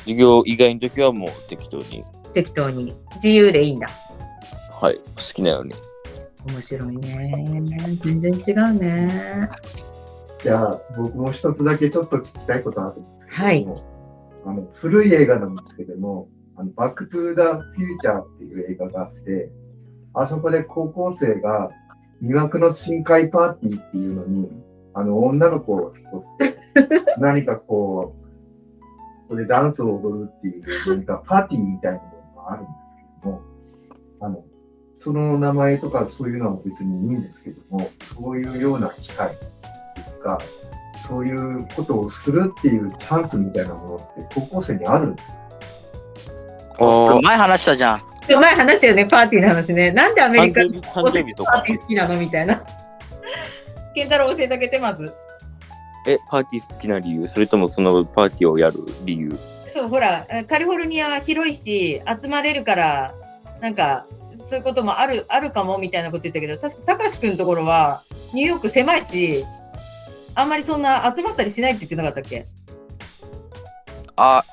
[0.00, 2.94] 授業以外の時はもう適当に、適当に。
[3.16, 3.88] 自由でいいんだ。
[4.82, 5.02] はい、好
[5.32, 5.74] きなように。
[6.44, 7.98] 面白いね。
[8.02, 9.48] 全然違うね。
[10.42, 13.66] じゃあ、僕も一つだけちょっと聞きたいことあるんですけども、はい
[14.44, 19.52] あの古い映画なんですけども、あのバックトゥーザフューチャーっていう映画があって、
[20.14, 21.70] あそこで高校生が
[22.20, 24.48] 魅惑の深海パーティーっていうのに、
[24.94, 26.58] あの女の子を誘って、
[27.18, 28.86] 何かこう、こ
[29.28, 32.04] こでダンスを踊るっていう、何かパーティーみたいなも
[32.34, 33.42] のがあるんですけども、
[34.18, 34.44] あの、
[35.02, 40.38] その名前とかそういうのは別にいいんですけども、そういうような機会っていうか、
[41.08, 43.98] そういうことをするっていうチャンスみたいなものっ
[44.28, 45.28] て高校生にあるんです
[46.78, 48.02] あ前話したじゃん。
[48.28, 49.90] 前話したよね、パーティーの話ね。
[49.90, 52.62] なんでアメリカ誕生日誕生日とかパーティー好きなのみたいな。
[53.94, 55.12] 健太郎教えてあげて、まず。
[56.06, 57.26] え、パーティー好きな理由？
[57.26, 59.36] それともそのパーティーをやる理由？
[59.74, 63.14] そう、ほら、カリフォルニアは広いし、集まれるから、
[63.60, 64.06] なんか、
[64.52, 68.02] そういうこともある、あるかもみたいなこと言ったけど、確か、たかしくんのところは、
[68.34, 69.46] ニューヨーク狭いし、
[70.34, 72.46] あんまりそんな集まったりしないって言ってなかったっけ？
[74.14, 74.44] あ、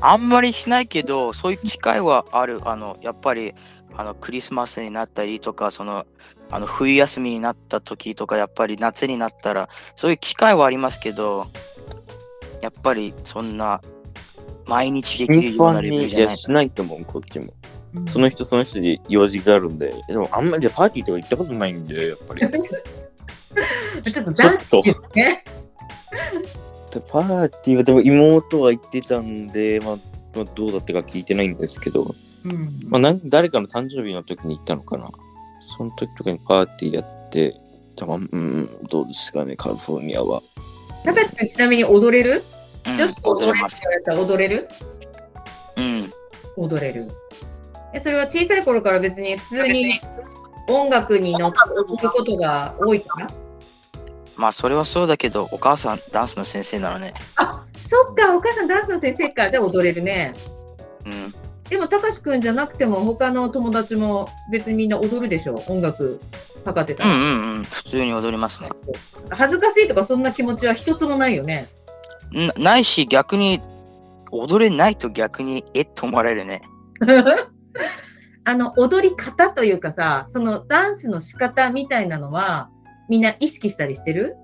[0.00, 2.62] あんまりしないけど、そういう機会はある。
[2.64, 3.54] あの、やっぱり、
[3.96, 6.04] あの、クリスマスになったりとか、その、
[6.50, 11.46] あの、冬休みになった時とか、やっぱり夏になったら、そういう機会はありますけど、
[12.60, 13.80] やっぱりそんな、
[14.66, 16.26] 毎日できる頻ようなレベルじゃない。
[16.30, 17.52] やしないと思う、こっちも。
[18.12, 22.40] その人その人で用事があるんで、でもあんまりパーティーとか行ったことないんで、やっぱり。
[24.12, 24.82] ちょっとちょっと、
[25.14, 25.44] ね。
[27.08, 29.96] パーティーはでも妹は行ってたんで、まあ、
[30.34, 32.14] まあ、どうだったか聞いてないんですけど、
[32.44, 32.80] うん。
[32.86, 35.10] まあ、なん誰かの誕生日の時に行ったのかな。
[35.76, 37.54] その時とかにパーティーやって、
[37.96, 40.42] たまうん、どうですかね、カリフォルニアは。
[41.04, 42.42] たかしくんちなみに踊れる？
[42.86, 44.68] うん女子と踊れる踊れる？
[45.76, 46.12] うん。
[46.56, 47.08] 踊れる。
[47.94, 50.00] え、それは小さい頃から別に普通に
[50.68, 53.28] 音楽に乗って踊ることが多いから？
[54.36, 57.14] まあ、それはそうだけど、お母さん、ダンスの先生なのね。
[57.88, 59.48] そっか、お母さんダンスの先生か。
[59.48, 60.34] じゃあ踊れるね。
[61.06, 61.32] うん。
[61.68, 65.62] でも、たかしくんじゃなくても、他の友達も別にみんな踊るでしょ？
[65.68, 66.20] 音楽
[66.64, 67.14] かかってたら。
[67.14, 67.62] うんうんうん。
[67.62, 68.70] 普通に踊りますね。
[69.30, 71.68] 恥ずかしいとかそんな気持ちは一つもないよね。
[72.32, 73.60] なないし、逆に、
[74.32, 76.62] 踊れないと逆に、えっと思われるね。
[78.44, 82.68] あの、踊り方というかさ、そのダンスの仕方みたいなのは、
[83.08, 84.36] みんな意識したりしてる？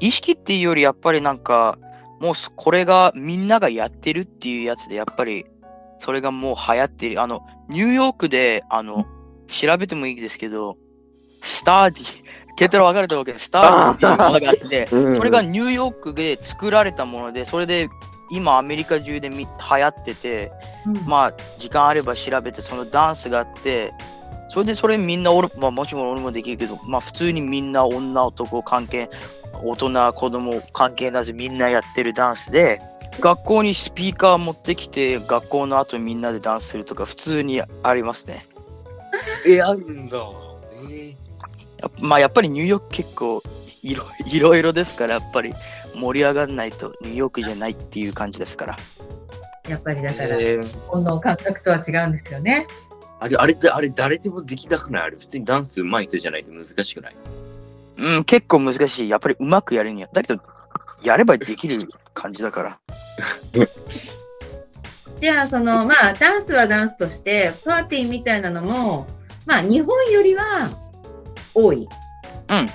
[0.00, 1.78] 意識っていうよりやっぱりなんか
[2.20, 5.46] もうそこれがみんながやってるっていうやつでやっぱり
[5.98, 7.20] それがもう流行ってる。
[7.20, 9.06] あのニューヨークであの
[9.48, 10.76] 調べてもいいですけど
[11.42, 12.04] スターディ
[12.56, 15.16] ケトラ分かれたわけでスターディっていうものがあってうん。
[15.16, 17.88] それがニューヨークで作られたものでそれで
[18.30, 20.52] 今アメリカ中でみ流行ってて
[21.06, 23.92] まあ時間あれば調べてそのダンスがあって
[24.48, 29.10] それでそれみんな俺、まあ、もちろん俺もできるけどまあ普通にみんな女男関係
[29.62, 32.80] 大人子供関係なしみんなやってるダンスで
[33.20, 38.46] 学校にスピーカー持ってきて学校の後みんなでダンスするとか普通にありますね。
[39.46, 40.18] え、あるんだ。
[40.90, 41.16] え
[41.78, 43.42] やっまあやっぱりニューヨーク結構
[43.82, 45.54] いろいろいろですからやっぱり
[45.96, 48.76] 盛り上がらないとニューヨークじゃないっていう感じですから。
[49.68, 52.66] やっぱりだから、えこの感覚とは違うんですよね。
[53.18, 55.02] あれ、あれって、あれ、誰でもできなくない？
[55.02, 57.16] あれ、普通にダンス上手い人じゃないと難しくない？
[57.98, 59.08] うん結構難しい。
[59.08, 60.08] やっぱりうまくやるには。
[60.12, 60.42] だけど
[61.02, 62.78] やればできる感じだから。
[65.18, 69.06] じゃあ、その、まあ、ダンスはダンスとして、パーティーみたいなのも、
[69.46, 70.68] まあ、日本よりは
[71.54, 71.88] 多い。
[72.50, 72.68] うん。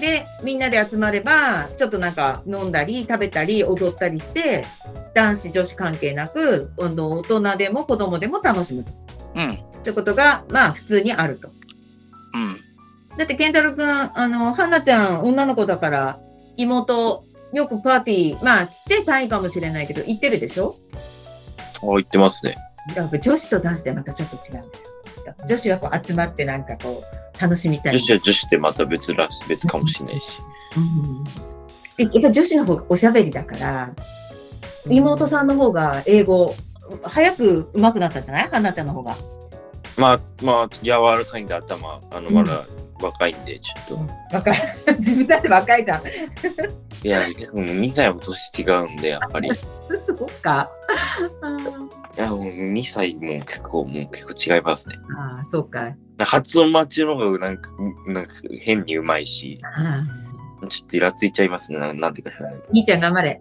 [0.00, 4.64] で、みんなで集まれば、ちょっとなんか飲んだり、食べたり、踊ったりして、
[5.14, 8.90] 男子、女子関係なく、あの大人でも子供でも楽しむと。
[9.36, 11.48] うんってことが、まあ、普通にあると。
[11.48, 12.56] うん
[13.16, 16.18] だって、健太郎くん、あの、はなちゃん、女の子だから、
[16.56, 20.76] 妹、よくパーティー、まあ、ちっちゃい単位かもしれないけど、行ってるでしょ？
[21.82, 22.56] あ、言ってますね。
[22.94, 25.34] やっぱ女子と男子でまたちょっと違うんですよ。
[25.48, 27.92] 女子はこう集まってなんかこう楽しみたい。
[27.92, 30.38] 女子は女子でまた別らし、別かもしれないし。
[30.76, 31.24] うん
[31.96, 33.90] でやっぱ女子の方がおしゃべりだから、
[34.88, 36.54] 妹さんの方が英語、
[37.02, 38.50] 早く上手くなったんじゃない？
[38.50, 39.14] はなちゃんの方が。
[39.98, 42.64] まあ、まあ、柔らかいんで頭、あの、まだ
[43.02, 43.98] 若いんで、ちょっ
[44.30, 44.36] と。
[44.36, 44.76] 若い。
[44.98, 46.02] 自分だって若いじゃん。
[47.02, 49.48] いや、結構もう2歳も年違うんで、やっぱり。
[49.48, 49.64] い そ
[50.12, 50.70] うか。
[52.20, 54.96] や、もう2歳も結構、もう結構違いますね。
[55.16, 55.94] ああ、そうか。
[56.18, 57.70] 発音待ちの方がなんか、
[58.06, 58.30] なんか
[58.60, 60.02] 変にうまいし、あ
[60.62, 61.78] あちょっとイラついちゃいますね。
[61.78, 63.40] ななんていうか知らない兄ちゃん頑張れ。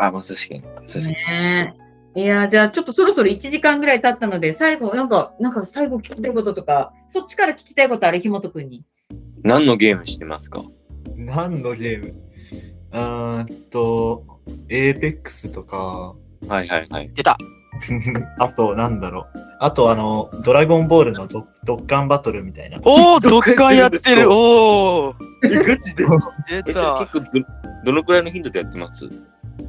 [0.00, 0.62] あ、まあ確かに。
[0.86, 1.74] そうですね
[2.16, 8.84] いやーじゃあちょっとそろそろ1時間ぐらい経ったので、最後、なんか、なんか最後聞きたいこととか、そっちから聞きたいことあれ、ひもとくんに。
[9.42, 10.62] 何のゲームしてますか？
[11.16, 12.14] 何のゲーム？
[12.92, 14.24] あーっと、
[14.68, 16.14] エーペックスとか、
[16.48, 17.10] はいはいはい。
[17.14, 17.36] 出た
[18.38, 19.38] あと、なんだろう。
[19.58, 22.78] あと、あの、ドラゴンボールのドドッカンバトルみたいな。
[22.84, 26.62] おおどっかやってるおおえ、ガチです。
[26.64, 27.44] 出た結構ど、
[27.86, 29.06] どのくらいの頻度でやってます？
[29.06, 29.10] い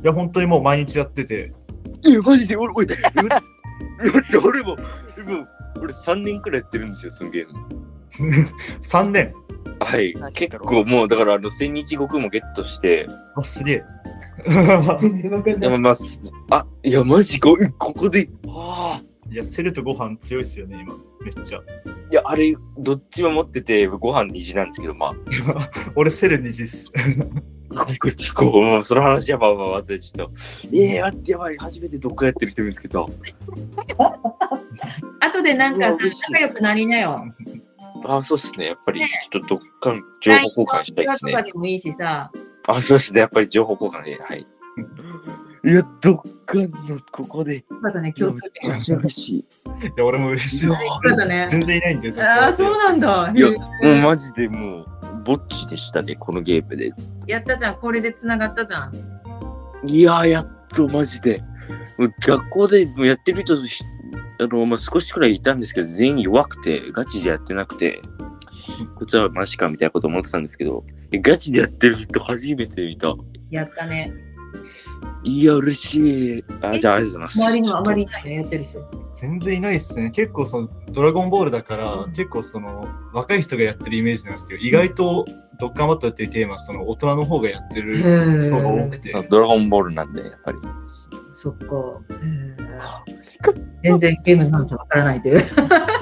[0.04, 1.52] や、本当にもう毎日やってて、
[2.08, 2.88] え、マジで俺、俺、
[4.38, 4.80] 俺俺も、もう
[5.82, 7.54] 俺3年くらいやってるんですよ、そのゲーム。
[8.84, 9.34] 3年。
[9.80, 10.32] はい何。
[10.32, 13.84] 結構もう、だから、あの、千日悟空もゲットして、あ、すげえ。
[15.02, 15.96] 全然わかんでもまあ、
[16.52, 19.32] あ、いや、マジこ、ここで、はあ。
[19.32, 20.94] いや、セルとご飯強いっすよね、今。
[21.24, 21.60] めっちゃ。
[21.60, 21.62] い
[22.14, 25.14] や、あれ、どっちも持ってて、ご飯虹なんですけど、まあ、
[25.96, 26.92] 俺、セル2時っす。
[27.76, 30.34] こっちこう、その話はまあまあ、私ちょっと、
[30.74, 33.00] えー、待って、やばい、初めてどっかやってる人見つけた。
[35.20, 37.26] 後でなんか仲良くなりなよ。
[38.06, 38.68] あ、そうっすね。
[38.68, 41.44] やっぱり、ちょっとどっかん情報交換したいですね。
[41.44, 42.32] でもいいしさ。
[42.68, 43.22] あ、そうですね。
[43.22, 44.46] やっぱり情報交換で、はい。
[45.66, 47.66] いや、どっかのここで。
[47.82, 48.72] まだね、いや共通点。
[48.72, 49.38] めっちゃ嬉しい。
[49.40, 49.44] い
[49.98, 50.70] や、俺も嬉しい。
[51.50, 52.22] 全然いないんで。
[52.22, 53.34] ああ、そうなんだ。
[53.36, 54.86] いや、もうマジでもう、
[55.26, 56.94] ぼっちでしたね、このゲームで。
[57.28, 57.76] やったじゃん。
[57.80, 58.94] これで繋がったじゃん。
[59.88, 61.44] いやー、やっとマジで。
[62.20, 63.84] 学校でやってる人し
[64.40, 68.02] あの、まあ、少しくらいいたんですけど、全員弱くて、ガチでやってなくて、
[68.96, 73.14] こいつはマジかみたいなこと思ってたんですけど、えガチでやってる人初めて見た。
[73.50, 74.14] やったね。
[75.26, 76.46] いや、嬉しい。
[76.62, 77.42] あ、じゃあ、ありがとうございます。
[77.42, 78.80] 周りにもあまりいないね、やってる人。
[79.16, 80.12] 全然いないっすね。
[80.12, 85.26] 結構その、ドラゴンボールだから、結構その、若い人がやってるイメージなんですけど、意外と
[85.60, 89.14] ドッカンバットルっていうテーマは、その、大人の方がやってる層が多くて。
[89.30, 90.58] ドラゴンボールなんで、やっぱり。
[91.34, 91.68] そっか。
[93.84, 95.44] 全然ゲームの話わからないという。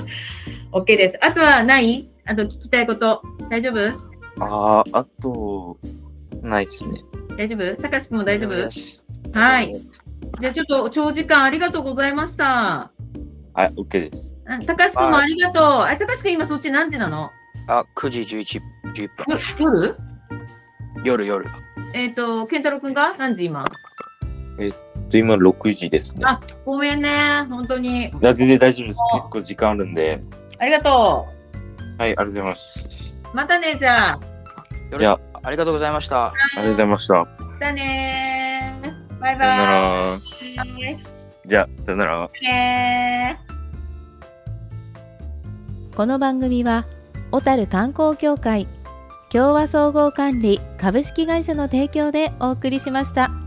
[0.74, 1.20] OK です。
[1.26, 2.10] あとはない？
[2.26, 3.22] あと聞きたいこと。
[3.50, 3.88] 大丈夫？
[4.40, 5.78] ああ、あと、
[6.42, 7.02] ないっすね。
[7.38, 7.82] 大丈夫？
[7.82, 9.03] 高橋君も大丈夫？
[9.34, 9.74] はい。
[10.40, 12.92] じゃあちょっと長時間ありがとうございました。
[13.54, 14.34] はい、OK です。
[14.46, 15.64] あ高橋君もありがとう。
[15.82, 17.32] あ、高橋君今そっち何時なの？
[17.68, 18.62] あ、9時11、
[18.94, 19.10] 11
[19.58, 19.74] 分。
[19.74, 19.98] よ夜？
[21.04, 21.46] 夜夜。
[21.94, 23.66] えっ、と、健太郎君が何時今？
[24.60, 24.74] えっ
[25.10, 26.24] と今6時ですね。
[26.26, 27.46] あ、ごめんね。
[27.50, 28.06] 本当に。
[28.06, 29.00] いや、全然大丈夫です。
[29.16, 30.20] 結構時間あるんで。
[30.60, 31.28] ありがと
[31.98, 32.90] はい、ありがとうございます。
[33.34, 33.36] う。
[33.36, 34.20] またね、じゃあ。
[34.92, 36.28] よろしくありがとうございました。
[36.28, 37.14] ありがとうございました。
[37.16, 37.28] ま
[37.60, 38.43] たね
[39.24, 40.16] バイさよなバら。
[40.18, 41.04] イ。
[41.48, 42.30] じゃあ、さよなら。
[42.42, 43.40] ね
[45.96, 46.86] この番組は
[47.32, 48.68] 小樽観光協会
[49.32, 53.43] 共和総合管理株式会社の提供でお送りしました。